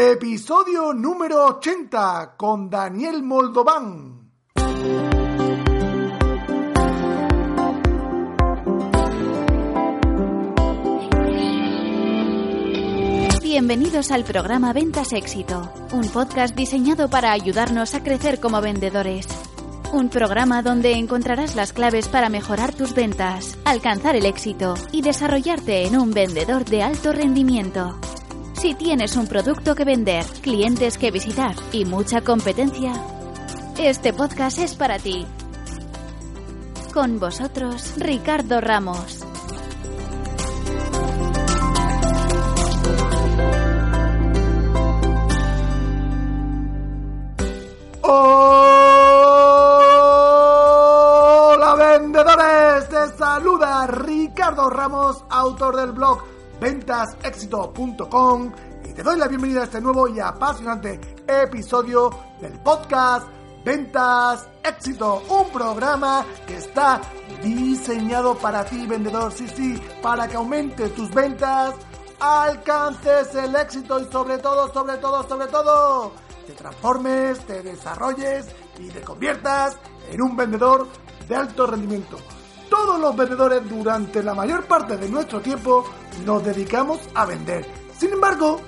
Episodio 0.00 0.94
número 0.94 1.44
80 1.44 2.36
con 2.36 2.70
Daniel 2.70 3.20
Moldován. 3.24 4.30
Bienvenidos 13.42 14.12
al 14.12 14.22
programa 14.22 14.72
Ventas 14.72 15.12
Éxito, 15.12 15.68
un 15.92 16.08
podcast 16.10 16.54
diseñado 16.54 17.10
para 17.10 17.32
ayudarnos 17.32 17.96
a 17.96 18.04
crecer 18.04 18.38
como 18.38 18.60
vendedores. 18.60 19.26
Un 19.92 20.10
programa 20.10 20.62
donde 20.62 20.92
encontrarás 20.92 21.56
las 21.56 21.72
claves 21.72 22.06
para 22.06 22.28
mejorar 22.28 22.72
tus 22.72 22.94
ventas, 22.94 23.58
alcanzar 23.64 24.14
el 24.14 24.26
éxito 24.26 24.74
y 24.92 25.02
desarrollarte 25.02 25.88
en 25.88 25.98
un 25.98 26.12
vendedor 26.12 26.64
de 26.66 26.84
alto 26.84 27.12
rendimiento. 27.12 27.98
Si 28.58 28.74
tienes 28.74 29.14
un 29.14 29.26
producto 29.28 29.76
que 29.76 29.84
vender, 29.84 30.24
clientes 30.42 30.98
que 30.98 31.12
visitar 31.12 31.54
y 31.70 31.84
mucha 31.84 32.22
competencia, 32.22 32.92
este 33.78 34.12
podcast 34.12 34.58
es 34.58 34.74
para 34.74 34.98
ti. 34.98 35.24
Con 36.92 37.20
vosotros, 37.20 37.94
Ricardo 37.98 38.60
Ramos. 38.60 39.24
Hola 48.02 48.56
vendedores, 51.76 52.88
te 52.88 53.16
saluda 53.16 53.86
Ricardo 53.86 54.68
Ramos, 54.68 55.24
autor 55.30 55.76
del 55.76 55.92
blog 55.92 56.37
ventasexito.com 56.60 58.52
y 58.84 58.92
te 58.92 59.02
doy 59.02 59.18
la 59.18 59.28
bienvenida 59.28 59.60
a 59.62 59.64
este 59.64 59.80
nuevo 59.80 60.08
y 60.08 60.20
apasionante 60.20 61.00
episodio 61.26 62.10
del 62.40 62.58
podcast 62.60 63.26
Ventas 63.64 64.48
Éxito, 64.62 65.22
un 65.28 65.50
programa 65.50 66.24
que 66.46 66.56
está 66.56 67.00
diseñado 67.42 68.34
para 68.36 68.64
ti 68.64 68.86
vendedor, 68.86 69.32
sí, 69.32 69.46
sí, 69.48 69.80
para 70.00 70.26
que 70.26 70.36
aumentes 70.36 70.94
tus 70.94 71.10
ventas, 71.10 71.74
alcances 72.20 73.34
el 73.34 73.54
éxito 73.54 74.00
y 74.00 74.04
sobre 74.10 74.38
todo, 74.38 74.72
sobre 74.72 74.96
todo, 74.98 75.28
sobre 75.28 75.46
todo, 75.48 76.12
te 76.46 76.52
transformes, 76.54 77.40
te 77.40 77.62
desarrolles 77.62 78.46
y 78.78 78.88
te 78.88 79.00
conviertas 79.02 79.76
en 80.10 80.22
un 80.22 80.36
vendedor 80.36 80.86
de 81.28 81.36
alto 81.36 81.66
rendimiento. 81.66 82.16
Todos 82.68 83.00
los 83.00 83.16
vendedores 83.16 83.68
durante 83.68 84.22
la 84.22 84.34
mayor 84.34 84.64
parte 84.64 84.96
de 84.96 85.08
nuestro 85.08 85.40
tiempo 85.40 85.84
nos 86.24 86.44
dedicamos 86.44 87.00
a 87.14 87.24
vender. 87.24 87.66
Sin 87.96 88.12
embargo, 88.12 88.60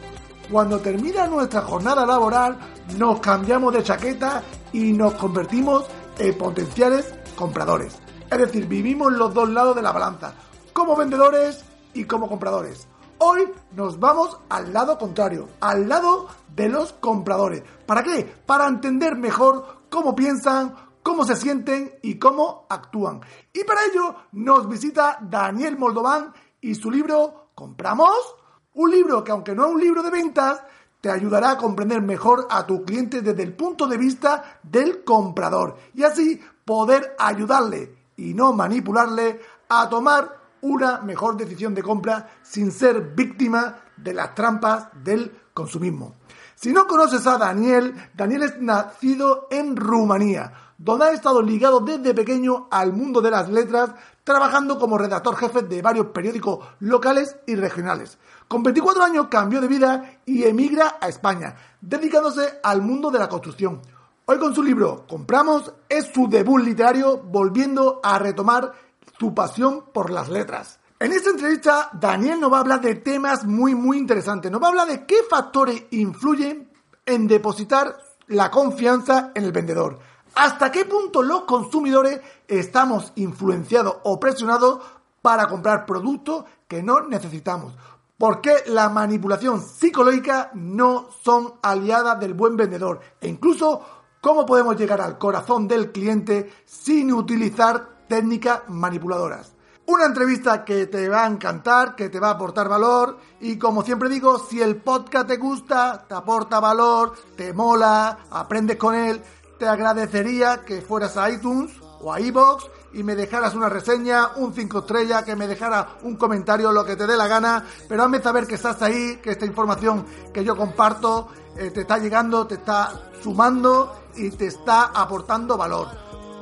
cuando 0.51 0.81
termina 0.81 1.27
nuestra 1.27 1.63
jornada 1.63 2.07
laboral, 2.07 2.59
nos 2.97 3.21
cambiamos 3.21 3.73
de 3.75 3.83
chaqueta 3.83 4.43
y 4.73 4.93
nos 4.93 5.15
convertimos 5.15 5.87
en 6.19 6.37
potenciales 6.37 7.15
compradores. 7.37 7.99
Es 8.31 8.39
decir, 8.39 8.67
vivimos 8.67 9.13
los 9.13 9.35
dos 9.35 9.49
lados 9.49 9.77
de 9.77 9.83
la 9.83 9.93
balanza, 9.93 10.35
como 10.73 10.97
vendedores 10.97 11.65
y 11.95 12.05
como 12.05 12.29
compradores. 12.29 12.87
Hoy 13.19 13.49
nos 13.73 14.01
vamos 14.01 14.39
al 14.49 14.73
lado 14.73 14.97
contrario, 14.97 15.49
al 15.61 15.89
lado 15.89 16.29
de 16.55 16.69
los 16.69 16.95
compradores. 16.95 17.63
¿Para 17.87 18.03
qué? 18.03 18.25
Para 18.47 18.67
entender 18.67 19.17
mejor 19.17 19.81
cómo 19.91 20.15
piensan, 20.15 20.75
cómo 21.03 21.25
se 21.25 21.37
sienten 21.37 21.99
y 22.03 22.19
cómo 22.19 22.67
actúan. 22.69 23.21
Y 23.53 23.65
para 23.65 23.81
ello 23.91 24.15
nos 24.33 24.69
visita 24.69 25.19
Daniel 25.21 25.79
Moldován 25.79 26.33
y 26.61 26.75
su 26.75 26.91
libro 26.91 27.41
¿Compramos? 27.61 28.37
Un 28.73 28.91
libro 28.91 29.23
que 29.23 29.33
aunque 29.33 29.55
no 29.55 29.67
es 29.67 29.75
un 29.75 29.81
libro 29.83 30.03
de 30.03 30.11
ventas, 30.11 30.63
te 31.03 31.11
ayudará 31.11 31.51
a 31.51 31.59
comprender 31.59 32.01
mejor 32.01 32.47
a 32.51 32.67
tu 32.67 32.87
cliente 32.87 33.21
desde 33.21 33.43
el 33.43 33.55
punto 33.55 33.87
de 33.87 33.99
vista 33.99 34.61
del 34.63 35.05
comprador 35.05 35.77
y 35.93 36.03
así 36.03 36.41
poder 36.65 37.15
ayudarle 37.19 37.99
y 38.17 38.33
no 38.33 38.55
manipularle 38.55 39.41
a 39.69 39.91
tomar 39.91 40.39
una 40.63 41.03
mejor 41.03 41.37
decisión 41.37 41.75
de 41.75 41.83
compra 41.83 42.31
sin 42.43 42.73
ser 42.73 43.15
víctima 43.15 43.77
de 43.95 44.15
las 44.15 44.35
trampas 44.35 44.89
del 45.05 45.31
consumismo. 45.53 46.15
Si 46.55 46.73
no 46.73 46.87
conoces 46.87 47.27
a 47.27 47.37
Daniel, 47.37 47.95
Daniel 48.15 48.45
es 48.45 48.59
nacido 48.59 49.49
en 49.51 49.77
Rumanía, 49.77 50.70
donde 50.81 51.05
ha 51.05 51.13
estado 51.13 51.43
ligado 51.43 51.81
desde 51.81 52.15
pequeño 52.15 52.67
al 52.71 52.95
mundo 52.95 53.21
de 53.21 53.31
las 53.31 53.51
letras, 53.51 53.91
trabajando 54.25 54.79
como 54.79 54.97
redactor 54.97 55.37
jefe 55.37 55.61
de 55.63 55.83
varios 55.83 56.07
periódicos 56.07 56.67
locales 56.79 57.37
y 57.47 57.55
regionales. 57.55 58.17
Con 58.49 58.63
24 58.63 59.03
años 59.03 59.27
cambió 59.31 59.61
de 59.61 59.69
vida 59.69 60.21
y 60.25 60.45
emigra 60.45 60.97
a 60.99 61.09
España, 61.09 61.55
dedicándose 61.83 62.61
al 62.63 62.81
mundo 62.81 63.11
de 63.11 63.19
la 63.19 63.29
construcción. 63.29 63.83
Hoy 64.25 64.39
con 64.39 64.55
su 64.55 64.63
libro 64.63 65.05
Compramos 65.07 65.71
es 65.87 66.11
su 66.15 66.29
debut 66.29 66.63
literario, 66.63 67.19
volviendo 67.19 68.01
a 68.03 68.19
retomar 68.19 68.73
su 69.19 69.35
pasión 69.35 69.85
por 69.93 70.09
las 70.11 70.31
letras. 70.31 70.81
En 70.99 71.13
esta 71.13 71.29
entrevista, 71.29 71.91
Daniel 71.93 72.41
nos 72.41 72.51
va 72.51 72.57
a 72.57 72.61
hablar 72.61 72.81
de 72.81 72.95
temas 72.95 73.45
muy, 73.45 73.75
muy 73.75 73.99
interesantes. 73.99 74.51
Nos 74.51 74.63
va 74.63 74.69
a 74.69 74.71
hablar 74.71 74.89
de 74.89 75.05
qué 75.05 75.17
factores 75.29 75.85
influyen 75.91 76.71
en 77.05 77.27
depositar 77.27 77.99
la 78.29 78.51
confianza 78.51 79.33
en 79.35 79.45
el 79.45 79.53
vendedor. 79.53 79.99
¿Hasta 80.35 80.71
qué 80.71 80.85
punto 80.85 81.23
los 81.23 81.43
consumidores 81.43 82.21
estamos 82.47 83.13
influenciados 83.17 83.97
o 84.05 84.21
presionados 84.21 84.81
para 85.23 85.47
comprar 85.49 85.87
productos 85.87 86.45
que 86.69 86.83
no 86.83 87.01
necesitamos? 87.01 87.75
¿Por 88.17 88.41
qué 88.41 88.55
la 88.67 88.89
manipulación 88.91 89.63
psicológica 89.63 90.51
no 90.55 91.09
son 91.23 91.55
aliadas 91.63 92.21
del 92.21 92.35
buen 92.35 92.57
vendedor? 92.57 93.01
E 93.21 93.29
incluso, 93.29 93.81
¿cómo 94.21 94.45
podemos 94.45 94.77
llegar 94.77 95.01
al 95.01 95.17
corazón 95.17 95.67
del 95.67 95.91
cliente 95.91 96.53
sin 96.67 97.13
utilizar 97.13 98.05
técnicas 98.09 98.69
manipuladoras? 98.69 99.55
Una 99.87 100.05
entrevista 100.05 100.65
que 100.65 100.87
te 100.87 101.09
va 101.09 101.25
a 101.25 101.29
encantar, 101.29 101.97
que 101.97 102.11
te 102.11 102.21
va 102.21 102.29
a 102.29 102.33
aportar 102.33 102.69
valor 102.69 103.19
y 103.41 103.59
como 103.59 103.83
siempre 103.83 104.09
digo, 104.09 104.39
si 104.39 104.61
el 104.61 104.77
podcast 104.77 105.27
te 105.27 105.37
gusta, 105.37 106.05
te 106.07 106.15
aporta 106.15 106.61
valor, 106.61 107.15
te 107.37 107.53
mola, 107.53 108.19
aprendes 108.31 108.77
con 108.77 108.95
él, 108.95 109.21
te 109.61 109.69
agradecería 109.69 110.65
que 110.65 110.81
fueras 110.81 111.19
a 111.19 111.31
iTunes 111.31 111.71
o 112.01 112.11
a 112.11 112.19
iBox 112.19 112.65
y 112.95 113.05
me 113.05 113.15
dejaras 113.15 113.55
una 113.55 113.69
reseña, 113.69 114.31
un 114.37 114.55
5 114.55 114.79
estrellas, 114.79 115.23
que 115.23 115.37
me 115.37 115.47
dejara 115.47 115.99
un 116.03 116.17
comentario, 116.17 116.73
lo 116.73 116.85
que 116.85 116.97
te 116.97 117.07
dé 117.07 117.15
la 117.15 117.29
gana, 117.29 117.65
pero 117.87 118.03
hazme 118.03 118.23
saber 118.23 118.47
que 118.47 118.55
estás 118.55 118.81
ahí, 118.81 119.19
que 119.23 119.33
esta 119.33 119.45
información 119.45 120.07
que 120.33 120.43
yo 120.43 120.57
comparto 120.57 121.29
eh, 121.57 121.71
te 121.71 121.83
está 121.83 121.99
llegando, 121.99 122.47
te 122.47 122.55
está 122.55 123.11
sumando 123.23 123.95
y 124.17 124.31
te 124.31 124.47
está 124.47 124.87
aportando 124.87 125.59
valor. 125.59 125.89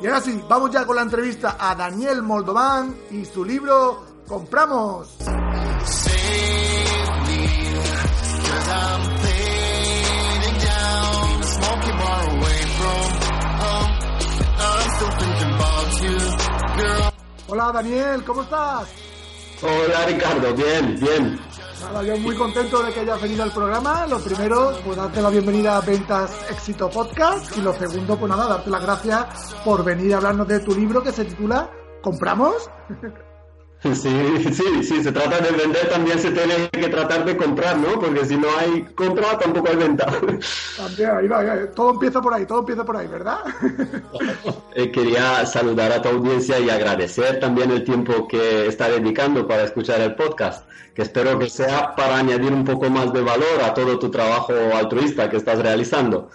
Y 0.00 0.06
ahora 0.06 0.20
sí, 0.20 0.40
vamos 0.48 0.70
ya 0.70 0.86
con 0.86 0.94
la 0.94 1.02
entrevista 1.02 1.56
a 1.58 1.74
Daniel 1.74 2.22
Moldován 2.22 2.96
y 3.10 3.24
su 3.24 3.44
libro 3.44 4.06
Compramos. 4.28 5.16
Hola 17.48 17.72
Daniel, 17.72 18.22
¿cómo 18.24 18.42
estás? 18.42 18.88
Hola 19.62 20.06
Ricardo, 20.06 20.54
bien, 20.54 21.00
bien. 21.00 21.40
Nada, 21.80 22.02
yo 22.02 22.16
muy 22.18 22.36
contento 22.36 22.82
de 22.82 22.92
que 22.92 23.00
hayas 23.00 23.22
venido 23.22 23.42
al 23.42 23.52
programa. 23.52 24.06
Lo 24.06 24.18
primero, 24.18 24.72
pues 24.84 24.96
darte 24.96 25.22
la 25.22 25.30
bienvenida 25.30 25.76
a 25.76 25.80
Ventas 25.80 26.46
Éxito 26.50 26.90
Podcast. 26.90 27.56
Y 27.56 27.62
lo 27.62 27.72
segundo, 27.72 28.18
pues 28.18 28.30
nada, 28.30 28.48
darte 28.48 28.70
las 28.70 28.82
gracias 28.82 29.54
por 29.64 29.84
venir 29.84 30.14
a 30.14 30.18
hablarnos 30.18 30.46
de 30.48 30.60
tu 30.60 30.74
libro 30.74 31.02
que 31.02 31.12
se 31.12 31.24
titula 31.24 31.70
¿Compramos? 32.02 32.70
Sí, 33.94 34.52
sí, 34.52 34.82
sí, 34.82 35.02
se 35.02 35.12
trata 35.12 35.38
de 35.38 35.52
vender, 35.52 35.88
también 35.88 36.18
se 36.18 36.32
tiene 36.32 36.68
que 36.70 36.88
tratar 36.88 37.24
de 37.24 37.36
comprar, 37.36 37.78
¿no? 37.78 38.00
Porque 38.00 38.24
si 38.24 38.36
no 38.36 38.48
hay 38.58 38.82
compra, 38.94 39.38
tampoco 39.38 39.68
hay 39.68 39.76
venta. 39.76 40.06
También, 40.76 41.10
ahí 41.10 41.28
va, 41.28 41.38
ahí 41.40 41.46
va. 41.46 41.70
todo 41.70 41.90
empieza 41.92 42.20
por 42.20 42.34
ahí, 42.34 42.44
todo 42.44 42.60
empieza 42.60 42.84
por 42.84 42.96
ahí, 42.96 43.06
¿verdad? 43.06 43.38
Eh, 44.74 44.92
Quería 44.92 45.44
saludar 45.46 45.90
a 45.92 46.02
tu 46.02 46.08
audiencia 46.08 46.58
y 46.60 46.70
agradecer 46.70 47.40
también 47.40 47.70
el 47.70 47.82
tiempo 47.82 48.28
que 48.28 48.66
está 48.66 48.88
dedicando 48.88 49.46
para 49.46 49.64
escuchar 49.64 50.00
el 50.00 50.14
podcast, 50.14 50.68
que 50.94 51.02
espero 51.02 51.38
que 51.38 51.48
sea 51.48 51.96
para 51.96 52.18
añadir 52.18 52.52
un 52.52 52.64
poco 52.64 52.88
más 52.88 53.12
de 53.12 53.22
valor 53.22 53.62
a 53.64 53.74
todo 53.74 53.98
tu 53.98 54.10
trabajo 54.10 54.52
altruista 54.74 55.28
que 55.28 55.36
estás 55.36 55.58
realizando. 55.58 56.30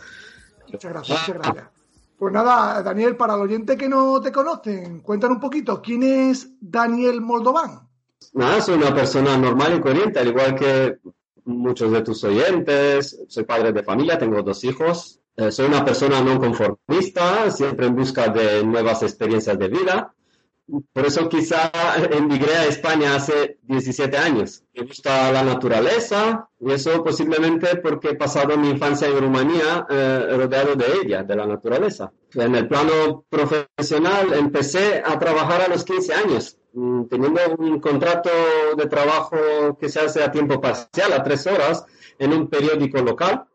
Muchas 0.67 0.91
gracias, 0.91 1.19
muchas 1.19 1.41
gracias. 1.41 1.72
Pues 2.17 2.33
nada, 2.33 2.81
Daniel, 2.83 3.17
para 3.17 3.35
el 3.35 3.41
oyente 3.41 3.75
que 3.75 3.89
no 3.89 4.21
te 4.21 4.31
conocen, 4.31 5.01
cuéntanos 5.01 5.35
un 5.35 5.41
poquito, 5.41 5.81
¿quién 5.81 6.03
es 6.03 6.49
Daniel 6.61 7.21
Moldován? 7.21 7.89
Nada, 8.33 8.61
soy 8.61 8.75
una 8.75 8.93
persona 8.93 9.37
normal 9.37 9.75
y 9.77 9.81
corriente, 9.81 10.19
al 10.19 10.29
igual 10.29 10.55
que 10.55 10.99
muchos 11.45 11.91
de 11.91 12.01
tus 12.01 12.23
oyentes. 12.23 13.19
Soy 13.27 13.43
padre 13.43 13.71
de 13.73 13.83
familia, 13.83 14.17
tengo 14.17 14.41
dos 14.41 14.63
hijos. 14.63 15.19
Eh, 15.35 15.51
soy 15.51 15.65
una 15.67 15.83
persona 15.83 16.21
no 16.21 16.39
conformista, 16.39 17.49
siempre 17.49 17.87
en 17.87 17.95
busca 17.95 18.27
de 18.29 18.63
nuevas 18.63 19.01
experiencias 19.03 19.57
de 19.57 19.67
vida. 19.67 20.13
Por 20.67 21.05
eso 21.05 21.27
quizá 21.27 21.71
emigré 22.11 22.55
a 22.55 22.65
España 22.65 23.15
hace 23.15 23.59
17 23.63 24.17
años. 24.17 24.63
Me 24.73 24.85
gusta 24.85 25.31
la 25.31 25.43
naturaleza 25.43 26.49
y 26.59 26.71
eso 26.71 27.03
posiblemente 27.03 27.75
porque 27.77 28.09
he 28.09 28.15
pasado 28.15 28.57
mi 28.57 28.69
infancia 28.69 29.07
en 29.07 29.19
Rumanía 29.19 29.85
eh, 29.89 30.27
rodeado 30.31 30.75
de 30.75 30.85
ella, 31.03 31.23
de 31.23 31.35
la 31.35 31.45
naturaleza. 31.45 32.11
En 32.33 32.55
el 32.55 32.67
plano 32.67 33.25
profesional 33.29 34.33
empecé 34.33 35.03
a 35.05 35.19
trabajar 35.19 35.61
a 35.61 35.67
los 35.67 35.83
15 35.83 36.13
años, 36.13 36.57
mm, 36.73 37.03
teniendo 37.05 37.41
un 37.57 37.79
contrato 37.79 38.29
de 38.77 38.85
trabajo 38.87 39.77
que 39.77 39.89
se 39.89 39.99
hace 39.99 40.23
a 40.23 40.31
tiempo 40.31 40.61
parcial, 40.61 41.11
a 41.11 41.23
tres 41.23 41.45
horas, 41.45 41.85
en 42.17 42.31
un 42.31 42.47
periódico 42.47 42.99
local. 43.01 43.45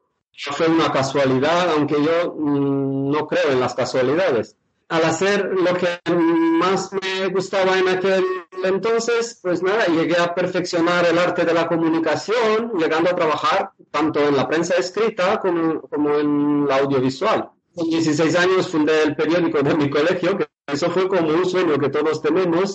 Fue 0.53 0.69
una 0.69 0.93
casualidad, 0.93 1.71
aunque 1.71 1.97
yo 2.03 2.35
mm, 2.37 3.11
no 3.11 3.27
creo 3.27 3.51
en 3.51 3.61
las 3.61 3.75
casualidades 3.75 4.57
al 4.88 5.05
hacer 5.05 5.52
lo 5.55 5.75
que 5.75 6.00
más 6.11 6.90
me 6.93 7.29
gustaba 7.29 7.79
en 7.79 7.88
aquel 7.88 8.25
entonces, 8.64 9.38
pues 9.43 9.62
nada, 9.62 9.87
llegué 9.87 10.17
a 10.19 10.35
perfeccionar 10.35 11.06
el 11.06 11.19
arte 11.19 11.44
de 11.44 11.55
la 11.55 11.69
comunicación, 11.69 12.73
llegando 12.76 13.11
a 13.11 13.17
trabajar 13.17 13.70
tanto 13.90 14.20
en 14.20 14.37
la 14.37 14.49
prensa 14.49 14.75
escrita 14.75 15.38
como, 15.38 16.19
en 16.19 16.67
la 16.67 16.79
audiovisual. 16.79 17.50
Con 17.75 17.88
16 17.88 18.35
años 18.37 18.69
fundé 18.69 19.02
el 19.05 19.14
periódico 19.14 19.62
de 19.62 19.75
mi 19.75 19.88
colegio, 19.88 20.37
que 20.37 20.49
eso 20.67 20.90
fue 20.90 21.08
como 21.08 21.29
un 21.29 21.46
sueño 21.46 21.79
que 21.79 21.88
todos 21.88 22.20
tenemos. 22.20 22.75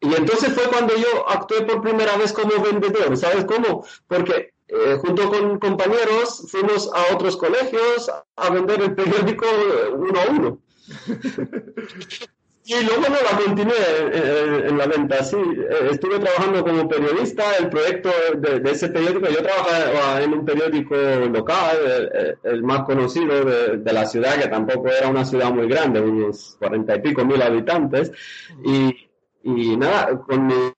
Y 0.00 0.14
entonces 0.14 0.52
fue 0.52 0.64
cuando 0.64 0.94
yo 0.96 1.28
actué 1.28 1.62
por 1.62 1.80
primera 1.80 2.16
vez 2.16 2.32
como 2.32 2.62
vendedor. 2.62 3.16
¿Sabes 3.16 3.46
cómo? 3.46 3.86
Porque 4.06 4.52
eh, 4.68 4.98
junto 5.00 5.30
con 5.30 5.58
compañeros 5.58 6.46
fuimos 6.50 6.90
a 6.92 7.14
otros 7.14 7.36
colegios 7.36 8.10
a 8.36 8.50
vender 8.50 8.82
el 8.82 8.94
periódico 8.94 9.46
uno 9.94 10.20
a 10.20 10.30
uno. 10.30 10.58
Y 12.64 12.74
luego 12.84 13.02
no 13.02 13.16
la 13.16 13.44
continué 13.44 13.74
en, 14.68 14.78
la 14.78 14.86
venta, 14.86 15.24
sí. 15.24 15.36
Eh, 15.36 15.88
estuve 15.90 16.20
trabajando 16.20 16.62
como 16.62 16.88
periodista, 16.88 17.42
el 17.58 17.68
proyecto 17.68 18.08
de, 18.38 18.70
ese 18.70 18.88
periódico, 18.88 19.28
yo 19.28 19.42
trabajaba 19.42 20.22
en 20.22 20.32
un 20.32 20.44
periódico 20.44 20.94
local, 20.94 21.76
el, 22.44 22.62
más 22.62 22.84
conocido 22.84 23.44
de, 23.44 23.92
la 23.92 24.06
ciudad, 24.06 24.40
que 24.40 24.46
tampoco 24.46 24.88
era 24.88 25.08
una 25.08 25.24
ciudad 25.24 25.50
muy 25.50 25.66
grande, 25.66 26.00
unos 26.00 26.56
cuarenta 26.60 26.94
y 26.94 27.00
pico 27.00 27.24
mil 27.24 27.42
habitantes, 27.42 28.12
y, 28.64 29.08
y 29.44 29.76
nada, 29.76 30.18
con 30.20 30.46
mi 30.46 30.72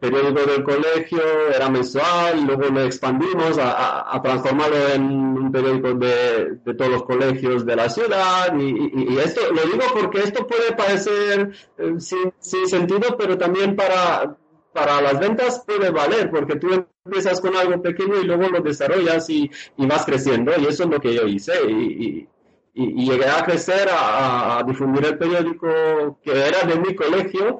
periódico 0.00 0.40
del 0.50 0.62
colegio 0.62 1.20
era 1.54 1.68
mensual, 1.68 2.44
luego 2.46 2.64
lo 2.64 2.82
expandimos 2.82 3.58
a, 3.58 4.20
transformarlo 4.22 4.88
en 4.94 5.02
un 5.02 5.52
periódico 5.52 5.94
de, 5.94 6.58
todos 6.76 6.90
los 6.90 7.02
colegios 7.04 7.64
de 7.64 7.76
la 7.76 7.88
ciudad. 7.88 8.54
Y, 8.58 9.16
esto 9.18 9.40
lo 9.52 9.62
digo 9.62 9.84
porque 9.94 10.20
esto 10.20 10.46
puede 10.46 10.72
parecer 10.72 11.52
eh, 11.78 11.94
sin, 11.98 12.66
sentido, 12.66 13.16
pero 13.18 13.36
también 13.38 13.76
para, 13.76 14.36
para 14.72 15.00
las 15.00 15.18
ventas 15.18 15.62
puede 15.66 15.90
valer, 15.90 16.30
porque 16.30 16.56
tú 16.56 16.86
empiezas 17.04 17.40
con 17.40 17.56
algo 17.56 17.80
pequeño 17.82 18.20
y 18.20 18.24
luego 18.24 18.48
lo 18.48 18.60
desarrollas 18.60 19.28
y, 19.30 19.50
vas 19.76 20.04
creciendo. 20.04 20.52
Y 20.58 20.66
eso 20.66 20.84
es 20.84 20.90
lo 20.90 21.00
que 21.00 21.14
yo 21.14 21.26
hice. 21.26 21.52
Y, 21.68 22.28
llegué 22.74 23.26
a 23.26 23.44
crecer, 23.44 23.86
a, 23.92 24.64
difundir 24.66 25.04
el 25.04 25.18
periódico 25.18 26.18
que 26.22 26.32
era 26.32 26.62
de 26.66 26.76
mi 26.76 26.94
colegio 26.94 27.58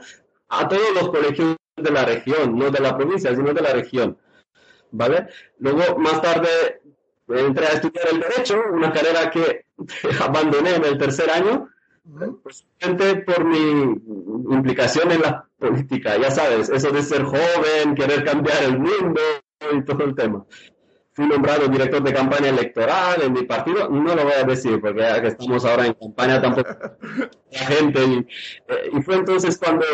a 0.53 0.69
todos 0.69 0.95
los 0.95 1.09
colegios 1.09 1.57
de 1.77 1.91
la 1.91 2.05
región, 2.05 2.59
no 2.59 2.71
de 2.71 2.81
la 2.81 2.97
provincia, 2.97 3.35
sino 3.35 3.55
de 3.55 3.63
la 3.63 3.73
región. 3.73 4.19
¿Vale? 4.91 5.29
Luego, 5.59 5.99
más 5.99 6.21
tarde, 6.21 6.83
entré 7.29 7.67
a 7.67 7.71
estudiar 7.71 8.09
el 8.13 8.21
Derecho, 8.21 8.61
una 8.71 8.93
carrera 8.93 9.31
que 9.31 9.65
abandoné 10.21 10.77
en 10.77 10.85
el 10.85 10.99
tercer 10.99 11.31
año, 11.31 11.69
simplemente 12.51 13.23
por 13.23 13.45
mi 13.45 13.95
implicación 14.55 15.11
en 15.13 15.23
la 15.23 15.49
política, 15.59 16.19
ya 16.19 16.31
sabes, 16.31 16.69
eso 16.69 16.91
de 16.91 17.03
ser 17.03 17.23
joven, 17.23 17.95
querer 17.95 18.23
cambiar 18.23 18.63
el 18.65 18.79
mundo 18.79 19.21
y 19.73 19.83
todo 19.85 20.05
el 20.05 20.15
tema. 20.15 20.45
Fui 21.15 21.27
nombrado 21.27 21.69
director 21.69 22.03
de 22.03 22.13
campaña 22.13 22.49
electoral 22.49 23.23
en 23.23 23.33
mi 23.33 23.45
partido, 23.45 23.89
no 23.89 24.15
lo 24.15 24.25
voy 24.25 24.33
a 24.33 24.45
decir 24.45 24.81
porque 24.81 25.01
ya 25.01 25.21
que 25.21 25.29
estamos 25.29 25.65
ahora 25.65 25.87
en 25.87 25.95
campaña 25.95 26.41
tampoco 26.41 26.71
la 27.53 27.59
gente 27.59 28.05
y, 28.05 28.19
eh, 28.69 28.91
y 28.93 29.03
fue 29.03 29.17
entonces 29.17 29.59
cuando 29.59 29.85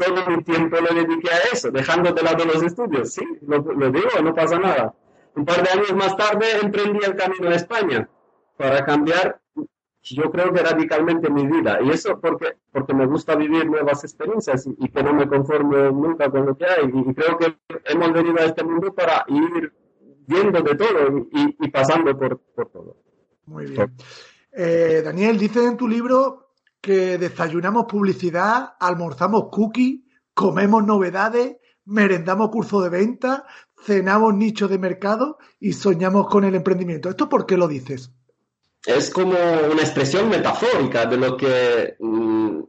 todo 0.00 0.26
mi 0.30 0.42
tiempo 0.42 0.76
lo 0.76 0.94
dediqué 0.94 1.30
a 1.30 1.38
eso, 1.52 1.70
dejando 1.70 2.12
de 2.12 2.22
lado 2.22 2.44
los 2.44 2.62
estudios. 2.62 3.12
Sí, 3.12 3.24
lo, 3.42 3.60
digo, 3.60 4.08
no 4.22 4.34
pasa 4.34 4.58
nada. 4.58 4.94
Un 5.36 5.44
par 5.44 5.62
de 5.62 5.70
años 5.70 5.94
más 5.94 6.16
tarde 6.16 6.46
emprendí 6.62 6.98
el 7.04 7.14
camino 7.14 7.50
a 7.50 7.54
España 7.54 8.08
para 8.56 8.84
cambiar, 8.84 9.40
yo 10.02 10.30
creo 10.30 10.52
que 10.52 10.62
radicalmente 10.62 11.30
mi 11.30 11.46
vida. 11.46 11.78
Y 11.82 11.90
eso 11.90 12.18
porque, 12.20 12.56
porque 12.72 12.94
me 12.94 13.06
gusta 13.06 13.36
vivir 13.36 13.66
nuevas 13.66 14.02
experiencias 14.02 14.66
y, 14.66 14.88
que 14.88 15.02
no 15.02 15.12
me 15.12 15.28
conformo 15.28 15.76
nunca 15.90 16.30
con 16.30 16.46
lo 16.46 16.56
que 16.56 16.64
hay. 16.64 16.90
Y, 16.92 17.14
creo 17.14 17.38
que 17.38 17.56
hemos 17.84 18.12
venido 18.12 18.38
a 18.38 18.44
este 18.44 18.64
mundo 18.64 18.94
para 18.94 19.24
ir 19.28 19.72
viendo 20.26 20.60
de 20.62 20.74
todo 20.74 21.26
y, 21.32 21.70
pasando 21.70 22.16
por, 22.18 22.40
todo. 22.70 22.96
Muy 23.46 23.66
bien. 23.66 23.92
Eh, 24.52 25.02
Daniel, 25.04 25.38
dice 25.38 25.64
en 25.64 25.76
tu 25.76 25.86
libro 25.86 26.49
que 26.80 27.18
desayunamos 27.18 27.86
publicidad, 27.86 28.74
almorzamos 28.80 29.48
cookies, 29.50 30.00
comemos 30.34 30.84
novedades, 30.84 31.56
merendamos 31.84 32.50
curso 32.50 32.80
de 32.80 32.88
venta, 32.88 33.44
cenamos 33.84 34.34
nichos 34.34 34.70
de 34.70 34.78
mercado 34.78 35.38
y 35.58 35.72
soñamos 35.72 36.28
con 36.28 36.44
el 36.44 36.54
emprendimiento. 36.54 37.10
¿Esto 37.10 37.28
por 37.28 37.46
qué 37.46 37.56
lo 37.56 37.68
dices? 37.68 38.12
Es 38.84 39.10
como 39.10 39.32
una 39.32 39.82
expresión 39.82 40.28
metafórica 40.28 41.04
de 41.04 41.16
lo 41.18 41.36
que 41.36 41.96
mm, 41.98 42.60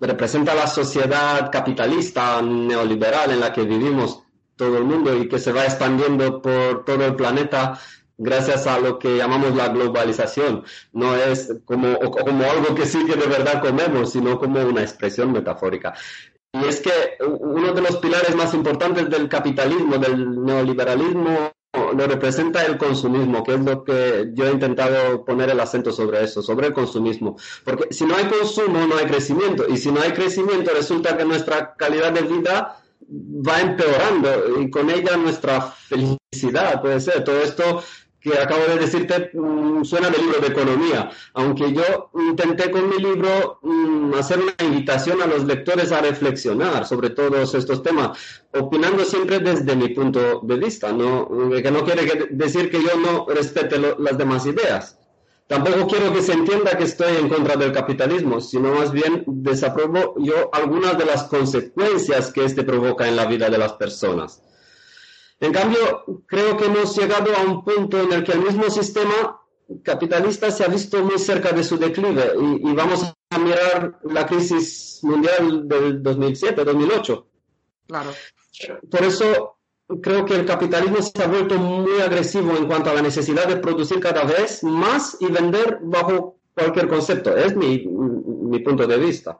representa 0.00 0.54
la 0.54 0.66
sociedad 0.66 1.50
capitalista 1.50 2.42
neoliberal 2.42 3.30
en 3.30 3.40
la 3.40 3.52
que 3.52 3.62
vivimos 3.62 4.22
todo 4.56 4.76
el 4.76 4.84
mundo 4.84 5.16
y 5.16 5.28
que 5.28 5.38
se 5.38 5.52
va 5.52 5.64
expandiendo 5.64 6.42
por 6.42 6.84
todo 6.84 7.06
el 7.06 7.16
planeta 7.16 7.80
gracias 8.20 8.66
a 8.66 8.78
lo 8.78 8.98
que 8.98 9.16
llamamos 9.16 9.56
la 9.56 9.68
globalización. 9.68 10.62
No 10.92 11.16
es 11.16 11.52
como, 11.64 11.98
como 11.98 12.44
algo 12.44 12.74
que 12.74 12.86
sí 12.86 13.04
que 13.06 13.16
de 13.16 13.26
verdad 13.26 13.60
comemos, 13.60 14.12
sino 14.12 14.38
como 14.38 14.60
una 14.60 14.82
expresión 14.82 15.32
metafórica. 15.32 15.94
Y 16.52 16.64
es 16.64 16.80
que 16.80 16.90
uno 17.24 17.72
de 17.72 17.80
los 17.80 17.96
pilares 17.96 18.34
más 18.36 18.52
importantes 18.54 19.08
del 19.08 19.28
capitalismo, 19.28 19.98
del 19.98 20.44
neoliberalismo, 20.44 21.52
lo 21.72 22.06
representa 22.06 22.66
el 22.66 22.76
consumismo, 22.76 23.44
que 23.44 23.54
es 23.54 23.60
lo 23.60 23.84
que 23.84 24.30
yo 24.34 24.46
he 24.46 24.52
intentado 24.52 25.24
poner 25.24 25.50
el 25.50 25.60
acento 25.60 25.92
sobre 25.92 26.24
eso, 26.24 26.42
sobre 26.42 26.68
el 26.68 26.72
consumismo. 26.72 27.36
Porque 27.64 27.94
si 27.94 28.04
no 28.04 28.16
hay 28.16 28.24
consumo, 28.24 28.86
no 28.86 28.96
hay 28.96 29.06
crecimiento. 29.06 29.66
Y 29.68 29.76
si 29.76 29.90
no 29.90 30.00
hay 30.00 30.10
crecimiento, 30.10 30.72
resulta 30.74 31.16
que 31.16 31.24
nuestra 31.24 31.74
calidad 31.74 32.12
de 32.12 32.22
vida 32.22 32.76
va 33.10 33.60
empeorando 33.60 34.60
y 34.60 34.70
con 34.70 34.90
ella 34.90 35.16
nuestra 35.16 35.60
felicidad, 35.60 36.80
puede 36.80 37.00
ser. 37.00 37.24
Todo 37.24 37.40
esto 37.40 37.82
que 38.20 38.38
acabo 38.38 38.64
de 38.66 38.78
decirte 38.78 39.30
mm, 39.32 39.84
suena 39.84 40.10
de 40.10 40.18
libro 40.18 40.40
de 40.40 40.48
economía, 40.48 41.10
aunque 41.34 41.72
yo 41.72 42.10
intenté 42.14 42.70
con 42.70 42.88
mi 42.88 42.98
libro 42.98 43.58
mm, 43.62 44.14
hacer 44.14 44.38
una 44.40 44.54
invitación 44.66 45.22
a 45.22 45.26
los 45.26 45.44
lectores 45.44 45.90
a 45.92 46.00
reflexionar 46.00 46.86
sobre 46.86 47.10
todos 47.10 47.54
estos 47.54 47.82
temas, 47.82 48.18
opinando 48.52 49.04
siempre 49.04 49.38
desde 49.38 49.74
mi 49.74 49.88
punto 49.88 50.40
de 50.42 50.56
vista, 50.56 50.92
¿no? 50.92 51.28
que 51.62 51.70
no 51.70 51.84
quiere 51.84 52.28
decir 52.30 52.70
que 52.70 52.82
yo 52.82 52.96
no 52.96 53.26
respete 53.28 53.78
las 53.78 54.18
demás 54.18 54.46
ideas. 54.46 54.98
Tampoco 55.46 55.88
quiero 55.88 56.12
que 56.12 56.22
se 56.22 56.32
entienda 56.32 56.78
que 56.78 56.84
estoy 56.84 57.16
en 57.16 57.28
contra 57.28 57.56
del 57.56 57.72
capitalismo, 57.72 58.40
sino 58.40 58.72
más 58.72 58.92
bien 58.92 59.24
desapruebo 59.26 60.14
yo 60.18 60.48
algunas 60.52 60.96
de 60.96 61.06
las 61.06 61.24
consecuencias 61.24 62.32
que 62.32 62.44
este 62.44 62.62
provoca 62.62 63.08
en 63.08 63.16
la 63.16 63.26
vida 63.26 63.50
de 63.50 63.58
las 63.58 63.72
personas. 63.72 64.42
En 65.40 65.52
cambio, 65.52 66.04
creo 66.26 66.56
que 66.56 66.66
hemos 66.66 66.96
llegado 66.96 67.34
a 67.34 67.42
un 67.42 67.64
punto 67.64 67.98
en 67.98 68.12
el 68.12 68.22
que 68.22 68.32
el 68.32 68.40
mismo 68.40 68.68
sistema 68.68 69.40
capitalista 69.82 70.50
se 70.50 70.64
ha 70.64 70.68
visto 70.68 71.02
muy 71.02 71.18
cerca 71.18 71.52
de 71.52 71.64
su 71.64 71.78
declive 71.78 72.32
y, 72.36 72.72
vamos 72.74 73.14
a 73.30 73.38
mirar 73.38 73.98
la 74.04 74.26
crisis 74.26 75.00
mundial 75.02 75.66
del 75.66 76.02
2007-2008. 76.02 77.24
Claro. 77.86 78.10
Por 78.90 79.02
eso 79.02 79.56
creo 80.02 80.24
que 80.24 80.34
el 80.34 80.44
capitalismo 80.44 81.00
se 81.00 81.22
ha 81.22 81.26
vuelto 81.26 81.56
muy 81.56 82.00
agresivo 82.00 82.56
en 82.56 82.66
cuanto 82.66 82.90
a 82.90 82.94
la 82.94 83.02
necesidad 83.02 83.46
de 83.46 83.56
producir 83.56 83.98
cada 84.00 84.24
vez 84.24 84.62
más 84.62 85.16
y 85.20 85.26
vender 85.26 85.78
bajo 85.82 86.38
cualquier 86.54 86.88
concepto. 86.88 87.34
Es 87.34 87.56
mi, 87.56 87.86
mi 87.86 88.58
punto 88.58 88.86
de 88.86 88.98
vista. 88.98 89.38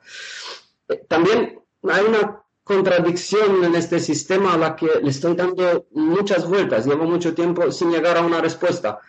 También 1.08 1.60
hay 1.82 2.04
una 2.04 2.42
contradicción 2.70 3.64
en 3.64 3.74
este 3.74 3.98
sistema 3.98 4.54
a 4.54 4.56
la 4.56 4.76
que 4.76 4.86
le 5.02 5.10
estoy 5.10 5.34
dando 5.34 5.88
muchas 5.90 6.48
vueltas, 6.48 6.86
llevo 6.86 7.04
mucho 7.04 7.34
tiempo 7.34 7.72
sin 7.72 7.90
llegar 7.90 8.16
a 8.16 8.20
una 8.20 8.40
respuesta. 8.40 9.00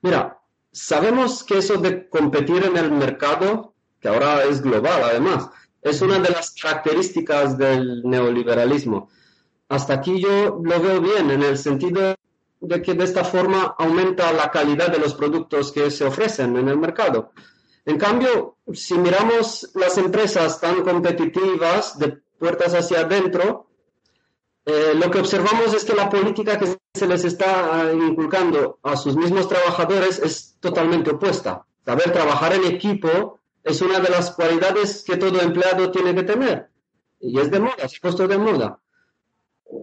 Mira, 0.00 0.40
sabemos 0.72 1.44
que 1.44 1.58
eso 1.58 1.76
de 1.76 2.08
competir 2.08 2.64
en 2.64 2.78
el 2.78 2.90
mercado, 2.90 3.74
que 4.00 4.08
ahora 4.08 4.44
es 4.44 4.62
global 4.62 5.02
además, 5.04 5.50
es 5.82 6.00
una 6.00 6.20
de 6.20 6.30
las 6.30 6.52
características 6.52 7.58
del 7.58 8.02
neoliberalismo. 8.02 9.10
Hasta 9.68 9.92
aquí 9.92 10.18
yo 10.18 10.62
lo 10.64 10.80
veo 10.80 11.02
bien 11.02 11.30
en 11.30 11.42
el 11.42 11.58
sentido 11.58 12.14
de 12.60 12.80
que 12.80 12.94
de 12.94 13.04
esta 13.04 13.24
forma 13.24 13.74
aumenta 13.78 14.32
la 14.32 14.50
calidad 14.50 14.90
de 14.90 15.00
los 15.00 15.12
productos 15.12 15.70
que 15.70 15.90
se 15.90 16.06
ofrecen 16.06 16.56
en 16.56 16.66
el 16.66 16.78
mercado. 16.78 17.32
En 17.84 17.98
cambio, 17.98 18.56
si 18.72 18.96
miramos 18.96 19.70
las 19.74 19.98
empresas 19.98 20.58
tan 20.60 20.82
competitivas 20.82 21.98
de 21.98 22.21
puertas 22.42 22.74
hacia 22.74 23.02
adentro, 23.02 23.68
eh, 24.64 24.94
lo 24.96 25.08
que 25.12 25.20
observamos 25.20 25.72
es 25.74 25.84
que 25.84 25.94
la 25.94 26.10
política 26.10 26.58
que 26.58 26.76
se 26.92 27.06
les 27.06 27.24
está 27.24 27.48
ah, 27.72 27.92
inculcando 27.92 28.80
a 28.82 28.96
sus 28.96 29.16
mismos 29.16 29.46
trabajadores 29.48 30.18
es 30.18 30.56
totalmente 30.58 31.10
opuesta. 31.10 31.64
Saber 31.86 32.12
trabajar 32.12 32.52
en 32.54 32.64
equipo 32.64 33.38
es 33.62 33.80
una 33.80 34.00
de 34.00 34.10
las 34.10 34.32
cualidades 34.32 35.04
que 35.04 35.16
todo 35.16 35.40
empleado 35.40 35.92
tiene 35.92 36.16
que 36.16 36.24
tener. 36.24 36.68
Y 37.20 37.38
es 37.38 37.48
de 37.48 37.60
moda, 37.60 37.76
ha 37.84 38.00
puesto 38.00 38.26
de 38.26 38.38
moda. 38.38 38.80